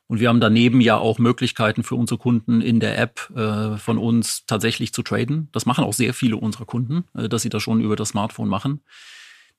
Und 0.08 0.20
wir 0.20 0.30
haben 0.30 0.40
daneben 0.40 0.82
ja 0.82 0.98
auch 0.98 1.20
Möglichkeiten 1.20 1.84
für 1.84 1.94
unsere 1.94 2.18
Kunden 2.18 2.62
in 2.62 2.80
der 2.80 2.98
App 2.98 3.30
äh, 3.36 3.78
von 3.78 4.00
uns 4.00 4.48
tatsächlich 4.48 4.92
zu 4.92 5.04
traden. 5.04 5.50
Das 5.52 5.68
machen 5.68 5.84
auch 5.84 5.94
sehr 5.94 6.16
viele 6.16 6.38
unserer 6.38 6.66
Kunden, 6.66 7.04
äh, 7.14 7.30
dass 7.30 7.44
sie 7.44 7.50
das 7.50 7.62
schon 7.62 7.82
über 7.82 7.96
das 7.96 8.10
Smartphone 8.10 8.50
machen. 8.50 8.82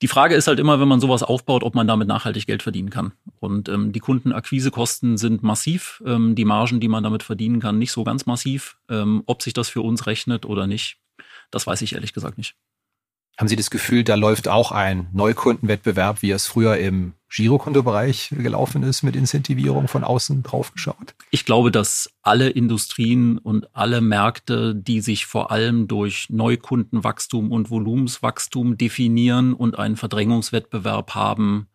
Die 0.02 0.08
Frage 0.08 0.34
ist 0.34 0.46
halt 0.46 0.58
immer, 0.58 0.80
wenn 0.80 0.88
man 0.88 1.00
sowas 1.00 1.22
aufbaut, 1.22 1.62
ob 1.62 1.74
man 1.74 1.86
damit 1.86 2.08
nachhaltig 2.08 2.46
Geld 2.46 2.62
verdienen 2.62 2.88
kann. 2.88 3.12
Und 3.38 3.68
ähm, 3.68 3.92
die 3.92 4.00
Kundenakquisekosten 4.00 5.18
sind 5.18 5.42
massiv, 5.42 6.02
ähm, 6.06 6.34
die 6.34 6.46
Margen, 6.46 6.80
die 6.80 6.88
man 6.88 7.04
damit 7.04 7.22
verdienen 7.22 7.60
kann, 7.60 7.78
nicht 7.78 7.92
so 7.92 8.02
ganz 8.02 8.24
massiv. 8.24 8.78
Ähm, 8.88 9.22
ob 9.26 9.42
sich 9.42 9.52
das 9.52 9.68
für 9.68 9.82
uns 9.82 10.06
rechnet 10.06 10.46
oder 10.46 10.66
nicht, 10.66 10.98
das 11.50 11.66
weiß 11.66 11.82
ich 11.82 11.94
ehrlich 11.94 12.14
gesagt 12.14 12.38
nicht. 12.38 12.56
Haben 13.40 13.48
Sie 13.48 13.56
das 13.56 13.70
Gefühl, 13.70 14.04
da 14.04 14.16
läuft 14.16 14.48
auch 14.48 14.70
ein 14.70 15.08
Neukundenwettbewerb, 15.14 16.20
wie 16.20 16.30
es 16.30 16.46
früher 16.46 16.76
im 16.76 17.14
Girokontobereich 17.30 18.34
gelaufen 18.36 18.82
ist, 18.82 19.02
mit 19.02 19.16
Incentivierung 19.16 19.88
von 19.88 20.04
außen 20.04 20.42
drauf 20.42 20.74
geschaut? 20.74 21.14
Ich 21.30 21.46
glaube, 21.46 21.70
dass 21.70 22.12
alle 22.20 22.50
Industrien 22.50 23.38
und 23.38 23.74
alle 23.74 24.02
Märkte, 24.02 24.74
die 24.74 25.00
sich 25.00 25.24
vor 25.24 25.50
allem 25.50 25.88
durch 25.88 26.26
Neukundenwachstum 26.28 27.50
und 27.50 27.70
Volumenswachstum 27.70 28.76
definieren 28.76 29.54
und 29.54 29.78
einen 29.78 29.96
Verdrängungswettbewerb 29.96 31.14
haben, 31.14 31.68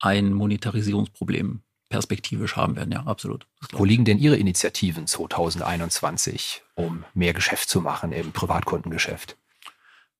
ein 0.00 0.32
Monetarisierungsproblem 0.32 1.60
perspektivisch 1.88 2.56
haben 2.56 2.74
werden. 2.74 2.90
Ja, 2.90 3.04
absolut. 3.06 3.46
Wo 3.70 3.84
liegen 3.84 4.04
denn 4.04 4.18
Ihre 4.18 4.38
Initiativen 4.38 5.06
2021, 5.06 6.64
um 6.74 7.04
mehr 7.14 7.32
Geschäft 7.32 7.68
zu 7.68 7.80
machen 7.80 8.10
im 8.10 8.32
Privatkundengeschäft? 8.32 9.36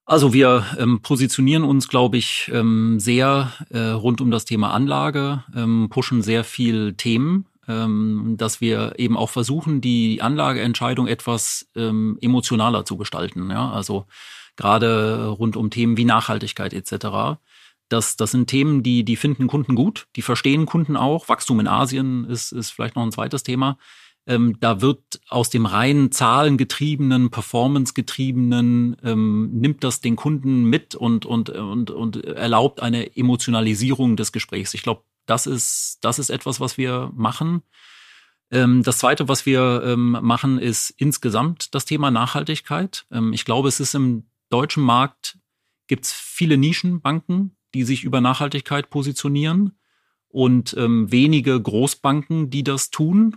Also 0.08 0.32
wir 0.32 0.64
ähm, 0.78 1.00
positionieren 1.00 1.64
uns, 1.64 1.88
glaube 1.88 2.16
ich, 2.16 2.48
ähm, 2.54 3.00
sehr 3.00 3.52
äh, 3.70 3.78
rund 3.80 4.20
um 4.20 4.30
das 4.30 4.44
Thema 4.44 4.70
Anlage, 4.72 5.42
ähm, 5.54 5.88
pushen 5.90 6.22
sehr 6.22 6.44
viel 6.44 6.94
Themen, 6.94 7.46
ähm, 7.66 8.36
dass 8.38 8.60
wir 8.60 8.94
eben 8.98 9.16
auch 9.16 9.30
versuchen, 9.30 9.80
die 9.80 10.22
Anlageentscheidung 10.22 11.08
etwas 11.08 11.68
ähm, 11.74 12.18
emotionaler 12.20 12.84
zu 12.84 12.96
gestalten. 12.96 13.50
Ja? 13.50 13.72
Also 13.72 14.06
gerade 14.54 15.26
rund 15.26 15.56
um 15.56 15.70
Themen 15.70 15.96
wie 15.96 16.04
Nachhaltigkeit 16.04 16.72
etc. 16.72 17.40
Das, 17.88 18.16
das 18.16 18.30
sind 18.30 18.46
Themen, 18.46 18.84
die, 18.84 19.04
die 19.04 19.16
finden 19.16 19.48
Kunden 19.48 19.74
gut, 19.74 20.06
die 20.14 20.22
verstehen 20.22 20.66
Kunden 20.66 20.96
auch. 20.96 21.28
Wachstum 21.28 21.58
in 21.58 21.66
Asien 21.66 22.26
ist, 22.26 22.52
ist 22.52 22.70
vielleicht 22.70 22.94
noch 22.94 23.02
ein 23.02 23.12
zweites 23.12 23.42
Thema. 23.42 23.76
Ähm, 24.26 24.56
da 24.60 24.80
wird 24.80 25.20
aus 25.28 25.50
dem 25.50 25.66
reinen 25.66 26.10
zahlengetriebenen, 26.10 27.30
performancegetriebenen, 27.30 28.96
ähm, 29.04 29.50
nimmt 29.52 29.84
das 29.84 30.00
den 30.00 30.16
Kunden 30.16 30.64
mit 30.64 30.96
und, 30.96 31.26
und, 31.26 31.50
und, 31.50 31.90
und 31.90 32.24
erlaubt 32.24 32.82
eine 32.82 33.16
Emotionalisierung 33.16 34.16
des 34.16 34.32
Gesprächs. 34.32 34.74
Ich 34.74 34.82
glaube, 34.82 35.02
das 35.26 35.46
ist, 35.46 35.98
das 36.02 36.18
ist 36.18 36.30
etwas, 36.30 36.58
was 36.60 36.76
wir 36.76 37.12
machen. 37.14 37.62
Ähm, 38.50 38.82
das 38.82 38.98
zweite, 38.98 39.28
was 39.28 39.46
wir 39.46 39.82
ähm, 39.84 40.18
machen, 40.22 40.58
ist 40.58 40.90
insgesamt 40.90 41.74
das 41.74 41.84
Thema 41.84 42.10
Nachhaltigkeit. 42.10 43.06
Ähm, 43.12 43.32
ich 43.32 43.44
glaube, 43.44 43.68
es 43.68 43.78
ist 43.78 43.94
im 43.94 44.24
deutschen 44.50 44.82
Markt 44.82 45.38
gibt 45.86 46.04
es 46.04 46.12
viele 46.12 46.56
Nischenbanken, 46.56 47.56
die 47.74 47.84
sich 47.84 48.02
über 48.02 48.20
Nachhaltigkeit 48.20 48.90
positionieren 48.90 49.78
und 50.28 50.74
wenige 50.76 51.58
Großbanken, 51.60 52.50
die 52.50 52.64
das 52.64 52.90
tun. 52.90 53.36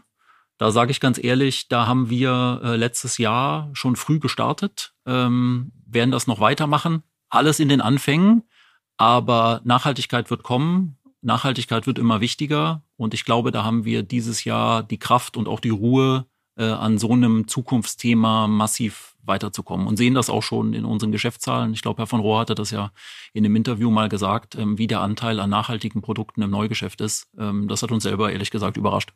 Da 0.60 0.72
sage 0.72 0.91
ich 0.91 1.00
ganz 1.00 1.24
ehrlich, 1.24 1.69
da 1.69 1.88
haben 1.88 2.10
wir 2.10 2.62
äh, 2.63 2.76
letztes 2.76 3.17
Jahr 3.17 3.69
schon 3.74 3.95
früh 3.95 4.19
gestartet, 4.19 4.93
ähm, 5.06 5.72
werden 5.88 6.12
das 6.12 6.28
noch 6.28 6.41
weitermachen. 6.41 7.02
Alles 7.30 7.62
in 7.62 7.69
den 7.69 7.80
Anfängen, 7.80 8.43
aber 8.98 9.62
Nachhaltigkeit 9.63 10.30
wird 10.30 10.43
kommen. 10.43 10.98
Nachhaltigkeit 11.22 11.88
wird 11.88 11.98
immer 11.98 12.19
wichtiger 12.19 12.84
und 12.98 13.13
ich 13.13 13.24
glaube, 13.24 13.52
da 13.52 13.63
haben 13.63 13.86
wir 13.86 14.04
dieses 14.04 14.43
Jahr 14.43 14.84
die 14.84 15.00
Kraft 15.00 15.38
und 15.38 15.48
auch 15.48 15.62
die 15.62 15.69
Ruhe, 15.69 16.26
äh, 16.58 16.65
an 16.65 16.98
so 16.98 17.13
einem 17.13 17.48
Zukunftsthema 17.48 18.48
massiv 18.48 19.15
weiterzukommen 19.24 19.88
und 19.88 19.95
sehen 19.95 20.13
das 20.13 20.30
auch 20.30 20.43
schon 20.43 20.74
in 20.74 20.84
unseren 20.84 21.13
Geschäftszahlen. 21.13 21.72
Ich 21.72 21.82
glaube, 21.82 22.00
Herr 22.00 22.08
von 22.08 22.19
Rohr 22.19 22.39
hatte 22.39 22.56
das 22.56 22.72
ja 22.72 22.91
in 23.32 23.45
einem 23.45 23.56
Interview 23.56 23.89
mal 23.91 24.10
gesagt, 24.10 24.56
ähm, 24.56 24.78
wie 24.78 24.88
der 24.88 25.00
Anteil 25.00 25.39
an 25.39 25.50
nachhaltigen 25.50 26.02
Produkten 26.02 26.41
im 26.41 26.50
Neugeschäft 26.50 27.00
ist. 27.00 27.28
Ähm, 27.38 27.69
das 27.69 27.82
hat 27.82 27.93
uns 27.93 28.04
selber 28.04 28.32
ehrlich 28.32 28.52
gesagt 28.52 28.76
überrascht. 28.76 29.13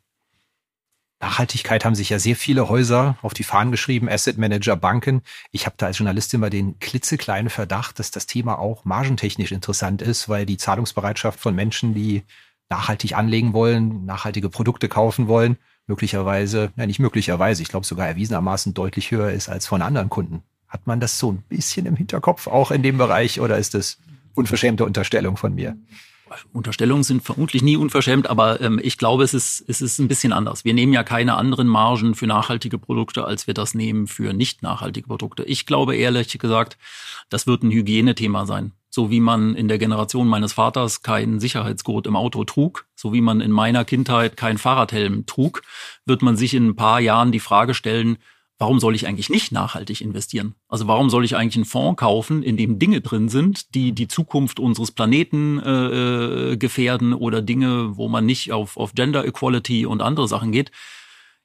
Nachhaltigkeit 1.24 1.86
haben 1.86 1.94
sich 1.94 2.10
ja 2.10 2.18
sehr 2.18 2.36
viele 2.36 2.68
Häuser 2.68 3.16
auf 3.22 3.32
die 3.32 3.44
Fahnen 3.44 3.72
geschrieben, 3.72 4.10
Asset 4.10 4.36
Manager, 4.36 4.76
Banken. 4.76 5.22
Ich 5.52 5.64
habe 5.64 5.74
da 5.78 5.86
als 5.86 5.96
Journalist 5.96 6.34
immer 6.34 6.50
den 6.50 6.78
klitzekleinen 6.80 7.48
Verdacht, 7.48 7.98
dass 7.98 8.10
das 8.10 8.26
Thema 8.26 8.58
auch 8.58 8.84
margentechnisch 8.84 9.50
interessant 9.50 10.02
ist, 10.02 10.28
weil 10.28 10.44
die 10.44 10.58
Zahlungsbereitschaft 10.58 11.40
von 11.40 11.54
Menschen, 11.54 11.94
die 11.94 12.24
nachhaltig 12.68 13.16
anlegen 13.16 13.54
wollen, 13.54 14.04
nachhaltige 14.04 14.50
Produkte 14.50 14.90
kaufen 14.90 15.26
wollen, 15.26 15.56
möglicherweise, 15.86 16.72
ja 16.76 16.84
nicht 16.84 17.00
möglicherweise, 17.00 17.62
ich 17.62 17.68
glaube 17.68 17.86
sogar 17.86 18.06
erwiesenermaßen 18.06 18.74
deutlich 18.74 19.10
höher 19.10 19.30
ist 19.30 19.48
als 19.48 19.66
von 19.66 19.80
anderen 19.80 20.10
Kunden. 20.10 20.42
Hat 20.68 20.86
man 20.86 21.00
das 21.00 21.18
so 21.18 21.32
ein 21.32 21.42
bisschen 21.48 21.86
im 21.86 21.96
Hinterkopf 21.96 22.48
auch 22.48 22.70
in 22.70 22.82
dem 22.82 22.98
Bereich 22.98 23.40
oder 23.40 23.56
ist 23.56 23.72
das 23.72 23.96
unverschämte 24.34 24.84
Unterstellung 24.84 25.38
von 25.38 25.54
mir? 25.54 25.74
Unterstellungen 26.52 27.04
sind 27.04 27.22
vermutlich 27.22 27.62
nie 27.62 27.76
unverschämt, 27.76 28.28
aber 28.28 28.60
ähm, 28.60 28.80
ich 28.82 28.98
glaube, 28.98 29.24
es 29.24 29.34
ist, 29.34 29.64
es 29.68 29.80
ist 29.80 29.98
ein 29.98 30.08
bisschen 30.08 30.32
anders. 30.32 30.64
Wir 30.64 30.74
nehmen 30.74 30.92
ja 30.92 31.02
keine 31.02 31.36
anderen 31.36 31.68
Margen 31.68 32.14
für 32.14 32.26
nachhaltige 32.26 32.78
Produkte, 32.78 33.24
als 33.24 33.46
wir 33.46 33.54
das 33.54 33.74
nehmen 33.74 34.06
für 34.06 34.32
nicht 34.32 34.62
nachhaltige 34.62 35.06
Produkte. 35.06 35.44
Ich 35.44 35.66
glaube 35.66 35.96
ehrlich 35.96 36.38
gesagt, 36.38 36.78
das 37.28 37.46
wird 37.46 37.62
ein 37.62 37.70
Hygienethema 37.70 38.46
sein. 38.46 38.72
So 38.88 39.10
wie 39.10 39.20
man 39.20 39.56
in 39.56 39.66
der 39.68 39.78
Generation 39.78 40.28
meines 40.28 40.52
Vaters 40.52 41.02
keinen 41.02 41.40
Sicherheitsgurt 41.40 42.06
im 42.06 42.14
Auto 42.14 42.44
trug, 42.44 42.86
so 42.94 43.12
wie 43.12 43.20
man 43.20 43.40
in 43.40 43.50
meiner 43.50 43.84
Kindheit 43.84 44.36
keinen 44.36 44.58
Fahrradhelm 44.58 45.26
trug, 45.26 45.62
wird 46.06 46.22
man 46.22 46.36
sich 46.36 46.54
in 46.54 46.68
ein 46.68 46.76
paar 46.76 47.00
Jahren 47.00 47.32
die 47.32 47.40
Frage 47.40 47.74
stellen, 47.74 48.18
warum 48.58 48.78
soll 48.80 48.94
ich 48.94 49.06
eigentlich 49.06 49.30
nicht 49.30 49.52
nachhaltig 49.52 50.00
investieren? 50.00 50.54
Also 50.68 50.86
warum 50.86 51.10
soll 51.10 51.24
ich 51.24 51.36
eigentlich 51.36 51.56
einen 51.56 51.64
Fonds 51.64 52.00
kaufen, 52.00 52.42
in 52.42 52.56
dem 52.56 52.78
Dinge 52.78 53.00
drin 53.00 53.28
sind, 53.28 53.74
die 53.74 53.92
die 53.92 54.08
Zukunft 54.08 54.60
unseres 54.60 54.92
Planeten 54.92 55.58
äh, 55.60 56.52
äh, 56.52 56.56
gefährden 56.56 57.12
oder 57.14 57.42
Dinge, 57.42 57.96
wo 57.96 58.08
man 58.08 58.26
nicht 58.26 58.52
auf, 58.52 58.76
auf 58.76 58.94
Gender 58.94 59.24
Equality 59.26 59.86
und 59.86 60.00
andere 60.00 60.28
Sachen 60.28 60.52
geht? 60.52 60.70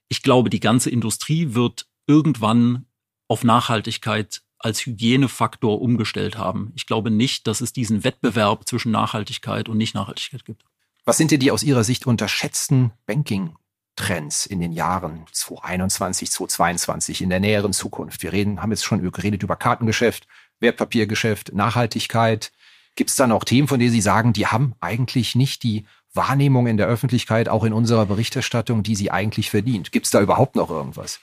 Ich 0.08 0.22
glaube, 0.22 0.50
die 0.50 0.60
ganze 0.60 0.90
Industrie 0.90 1.54
wird 1.54 1.86
irgendwann 2.06 2.86
auf 3.28 3.44
Nachhaltigkeit 3.44 4.42
als 4.58 4.84
Hygienefaktor 4.84 5.80
umgestellt 5.80 6.36
haben. 6.36 6.72
Ich 6.74 6.86
glaube 6.86 7.10
nicht, 7.10 7.46
dass 7.46 7.60
es 7.60 7.72
diesen 7.72 8.04
Wettbewerb 8.04 8.68
zwischen 8.68 8.92
Nachhaltigkeit 8.92 9.68
und 9.68 9.78
Nicht-Nachhaltigkeit 9.78 10.44
gibt. 10.44 10.64
Was 11.04 11.16
sind 11.16 11.30
denn 11.30 11.40
die 11.40 11.50
aus 11.50 11.62
Ihrer 11.62 11.82
Sicht 11.82 12.06
unterschätzten 12.06 12.92
Banking 13.06 13.54
Trends 14.00 14.46
in 14.46 14.60
den 14.60 14.72
Jahren 14.72 15.26
2021, 15.30 16.30
2022, 16.30 17.20
in 17.20 17.28
der 17.28 17.38
näheren 17.38 17.74
Zukunft? 17.74 18.22
Wir 18.22 18.32
reden, 18.32 18.62
haben 18.62 18.70
jetzt 18.70 18.84
schon 18.84 19.02
geredet 19.12 19.42
über 19.42 19.56
Kartengeschäft, 19.56 20.26
Wertpapiergeschäft, 20.58 21.52
Nachhaltigkeit. 21.52 22.50
Gibt 22.96 23.10
es 23.10 23.16
da 23.16 23.26
noch 23.26 23.44
Themen, 23.44 23.68
von 23.68 23.78
denen 23.78 23.92
Sie 23.92 24.00
sagen, 24.00 24.32
die 24.32 24.46
haben 24.46 24.74
eigentlich 24.80 25.34
nicht 25.34 25.62
die 25.64 25.84
Wahrnehmung 26.14 26.66
in 26.66 26.78
der 26.78 26.86
Öffentlichkeit, 26.86 27.50
auch 27.50 27.62
in 27.62 27.74
unserer 27.74 28.06
Berichterstattung, 28.06 28.82
die 28.82 28.96
sie 28.96 29.10
eigentlich 29.10 29.50
verdient? 29.50 29.92
Gibt 29.92 30.06
es 30.06 30.12
da 30.12 30.22
überhaupt 30.22 30.56
noch 30.56 30.70
irgendwas? 30.70 31.20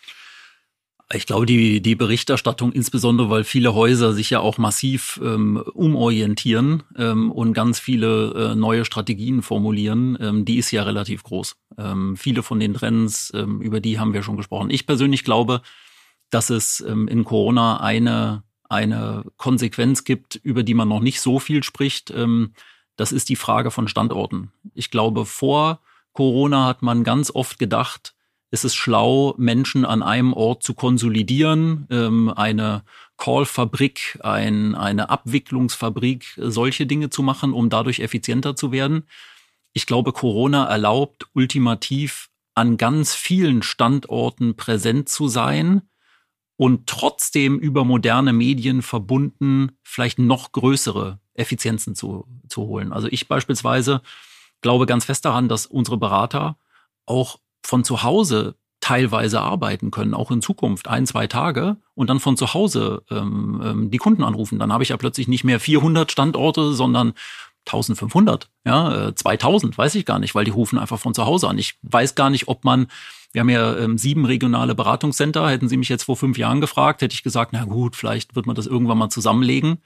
Ich 1.14 1.26
glaube, 1.26 1.46
die, 1.46 1.82
die 1.82 1.96
Berichterstattung, 1.96 2.74
insbesondere 2.74 3.30
weil 3.30 3.46
viele 3.46 3.74
Häuser 3.74 4.12
sich 4.12 4.30
ja 4.30 4.42
auch 4.42 4.58
massiv 4.58 5.22
ähm, 5.24 5.56
umorientieren 5.74 6.84
ähm, 6.98 7.32
und 7.32 7.54
ganz 7.54 7.80
viele 7.80 8.52
äh, 8.52 8.56
neue 8.56 8.84
Strategien 8.84 9.42
formulieren, 9.42 10.18
ähm, 10.20 10.44
die 10.44 10.58
ist 10.58 10.72
ja 10.72 10.84
relativ 10.84 11.24
groß. 11.24 11.56
Ähm, 11.78 12.18
viele 12.18 12.44
von 12.44 12.60
den 12.60 12.74
Trends, 12.74 13.32
ähm, 13.34 13.62
über 13.62 13.80
die 13.80 14.00
haben 14.00 14.14
wir 14.14 14.22
schon 14.22 14.36
gesprochen. 14.36 14.70
Ich 14.70 14.86
persönlich 14.86 15.24
glaube, 15.24 15.62
dass 16.30 16.50
es 16.50 16.82
ähm, 16.82 17.08
in 17.08 17.24
Corona 17.24 17.80
eine, 17.80 18.44
eine 18.68 19.24
Konsequenz 19.38 20.04
gibt, 20.04 20.36
über 20.36 20.64
die 20.64 20.74
man 20.74 20.90
noch 20.90 21.00
nicht 21.00 21.22
so 21.22 21.40
viel 21.40 21.64
spricht. 21.64 22.12
Ähm, 22.12 22.52
das 22.98 23.14
ist 23.14 23.30
die 23.30 23.38
Frage 23.38 23.72
von 23.72 23.88
Standorten. 23.88 24.52
Ich 24.74 24.92
glaube, 24.92 25.26
vor 25.26 25.80
Corona 26.12 26.66
hat 26.66 26.82
man 26.82 27.06
ganz 27.06 27.32
oft 27.32 27.60
gedacht, 27.60 28.14
ist 28.50 28.66
es 28.66 28.76
schlau, 28.76 29.34
Menschen 29.38 29.86
an 29.86 30.02
einem 30.02 30.34
Ort 30.34 30.64
zu 30.64 30.74
konsolidieren, 30.74 31.88
ähm, 31.90 32.32
eine 32.36 32.84
Call-Fabrik, 33.18 34.20
ein, 34.24 34.76
eine 34.76 35.10
Abwicklungsfabrik, 35.10 36.38
solche 36.38 36.86
Dinge 36.86 37.10
zu 37.10 37.24
machen, 37.24 37.54
um 37.54 37.70
dadurch 37.70 38.00
effizienter 38.00 38.56
zu 38.56 38.72
werden. 38.72 39.04
Ich 39.74 39.86
glaube, 39.86 40.14
Corona 40.14 40.66
erlaubt 40.66 41.28
ultimativ 41.34 42.30
an 42.56 42.78
ganz 42.78 43.14
vielen 43.14 43.62
Standorten 43.62 44.56
präsent 44.56 45.10
zu 45.10 45.28
sein 45.28 45.82
und 46.56 46.88
trotzdem 46.88 47.60
über 47.60 47.86
moderne 47.86 48.34
Medien 48.34 48.82
verbunden 48.82 49.78
vielleicht 49.84 50.20
noch 50.20 50.52
größere 50.52 51.20
Effizienzen 51.36 51.94
zu, 51.96 52.28
zu 52.50 52.64
holen. 52.64 52.94
Also 52.94 53.08
ich 53.12 53.28
beispielsweise 53.28 54.02
glaube 54.62 54.88
ganz 54.88 55.06
fest 55.06 55.26
daran, 55.26 55.50
dass 55.50 55.68
unsere 55.68 55.98
Berater 55.98 56.58
auch 57.06 57.40
von 57.64 57.84
zu 57.84 58.04
Hause 58.04 58.56
teilweise 58.80 59.42
arbeiten 59.42 59.92
können, 59.92 60.14
auch 60.14 60.32
in 60.32 60.42
Zukunft, 60.42 60.88
ein, 60.88 61.06
zwei 61.06 61.28
Tage 61.28 61.78
und 61.94 62.10
dann 62.10 62.20
von 62.20 62.38
zu 62.38 62.54
Hause 62.54 63.04
ähm, 63.10 63.62
ähm, 63.64 63.92
die 63.92 63.98
Kunden 63.98 64.24
anrufen. 64.24 64.60
Dann 64.60 64.72
habe 64.72 64.84
ich 64.84 64.90
ja 64.90 64.98
plötzlich 64.98 65.28
nicht 65.28 65.44
mehr 65.44 65.60
400 65.60 66.12
Standorte, 66.12 66.74
sondern 66.74 67.14
1500, 67.66 68.50
ja, 68.66 69.14
2000, 69.14 69.74
äh, 69.74 69.78
weiß 69.78 69.96
ich 69.96 70.06
gar 70.06 70.20
nicht, 70.20 70.36
weil 70.36 70.46
die 70.46 70.52
rufen 70.52 70.80
einfach 70.80 71.00
von 71.00 71.14
zu 71.14 71.26
Hause 71.26 71.50
an. 71.50 71.58
Ich 71.58 71.78
weiß 71.82 72.16
gar 72.16 72.30
nicht, 72.30 72.48
ob 72.48 72.64
man, 72.64 72.88
wir 73.34 73.42
haben 73.42 73.50
ja 73.50 73.78
ähm, 73.78 73.98
sieben 73.98 74.26
regionale 74.26 74.74
Beratungscenter, 74.74 75.50
hätten 75.50 75.68
Sie 75.68 75.78
mich 75.78 75.90
jetzt 75.90 76.04
vor 76.04 76.16
fünf 76.16 76.38
Jahren 76.38 76.62
gefragt, 76.62 77.02
hätte 77.02 77.14
ich 77.14 77.24
gesagt, 77.24 77.52
na 77.54 77.66
gut, 77.66 77.96
vielleicht 77.96 78.36
wird 78.36 78.46
man 78.46 78.56
das 78.56 78.68
irgendwann 78.68 78.98
mal 78.98 79.10
zusammenlegen. 79.10 79.80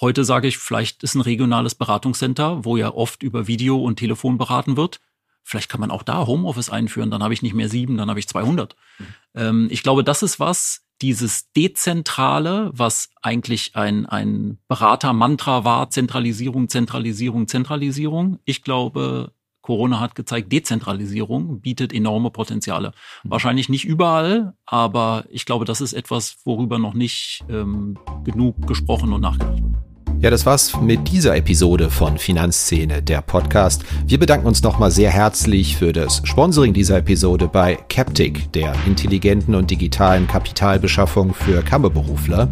Heute 0.00 0.24
sage 0.24 0.48
ich, 0.48 0.58
vielleicht 0.58 1.02
ist 1.02 1.14
ein 1.14 1.20
regionales 1.20 1.74
Beratungscenter, 1.74 2.64
wo 2.64 2.76
ja 2.76 2.92
oft 2.92 3.22
über 3.22 3.46
Video 3.46 3.78
und 3.78 3.96
Telefon 3.96 4.38
beraten 4.38 4.76
wird, 4.76 5.00
Vielleicht 5.42 5.68
kann 5.68 5.80
man 5.80 5.90
auch 5.90 6.02
da 6.02 6.26
Homeoffice 6.26 6.70
einführen, 6.70 7.10
dann 7.10 7.22
habe 7.22 7.34
ich 7.34 7.42
nicht 7.42 7.54
mehr 7.54 7.68
sieben, 7.68 7.96
dann 7.96 8.08
habe 8.08 8.20
ich 8.20 8.28
200. 8.28 8.76
Mhm. 8.98 9.06
Ähm, 9.34 9.68
ich 9.70 9.82
glaube, 9.82 10.04
das 10.04 10.22
ist 10.22 10.38
was, 10.38 10.82
dieses 11.02 11.50
Dezentrale, 11.52 12.70
was 12.74 13.08
eigentlich 13.22 13.74
ein, 13.74 14.06
ein 14.06 14.58
Berater-Mantra 14.68 15.64
war, 15.64 15.90
Zentralisierung, 15.90 16.68
Zentralisierung, 16.68 17.48
Zentralisierung. 17.48 18.38
Ich 18.44 18.62
glaube, 18.62 19.32
Corona 19.62 20.00
hat 20.00 20.14
gezeigt, 20.14 20.52
Dezentralisierung 20.52 21.60
bietet 21.60 21.92
enorme 21.92 22.30
Potenziale. 22.30 22.92
Mhm. 23.22 23.30
Wahrscheinlich 23.30 23.68
nicht 23.68 23.84
überall, 23.84 24.54
aber 24.66 25.24
ich 25.30 25.46
glaube, 25.46 25.64
das 25.64 25.80
ist 25.80 25.92
etwas, 25.92 26.38
worüber 26.44 26.78
noch 26.78 26.94
nicht 26.94 27.44
ähm, 27.48 27.98
genug 28.24 28.66
gesprochen 28.66 29.12
und 29.12 29.20
nachgedacht 29.20 29.62
wird. 29.62 29.89
Ja, 30.22 30.28
das 30.28 30.44
war's 30.44 30.78
mit 30.78 31.10
dieser 31.10 31.34
Episode 31.34 31.88
von 31.88 32.18
Finanzszene, 32.18 33.00
der 33.00 33.22
Podcast. 33.22 33.86
Wir 34.06 34.18
bedanken 34.18 34.46
uns 34.46 34.62
nochmal 34.62 34.90
sehr 34.90 35.10
herzlich 35.10 35.78
für 35.78 35.94
das 35.94 36.20
Sponsoring 36.24 36.74
dieser 36.74 36.98
Episode 36.98 37.48
bei 37.48 37.78
Captic, 37.88 38.52
der 38.52 38.74
intelligenten 38.86 39.54
und 39.54 39.70
digitalen 39.70 40.26
Kapitalbeschaffung 40.26 41.32
für 41.32 41.62
Kammerberufler. 41.62 42.50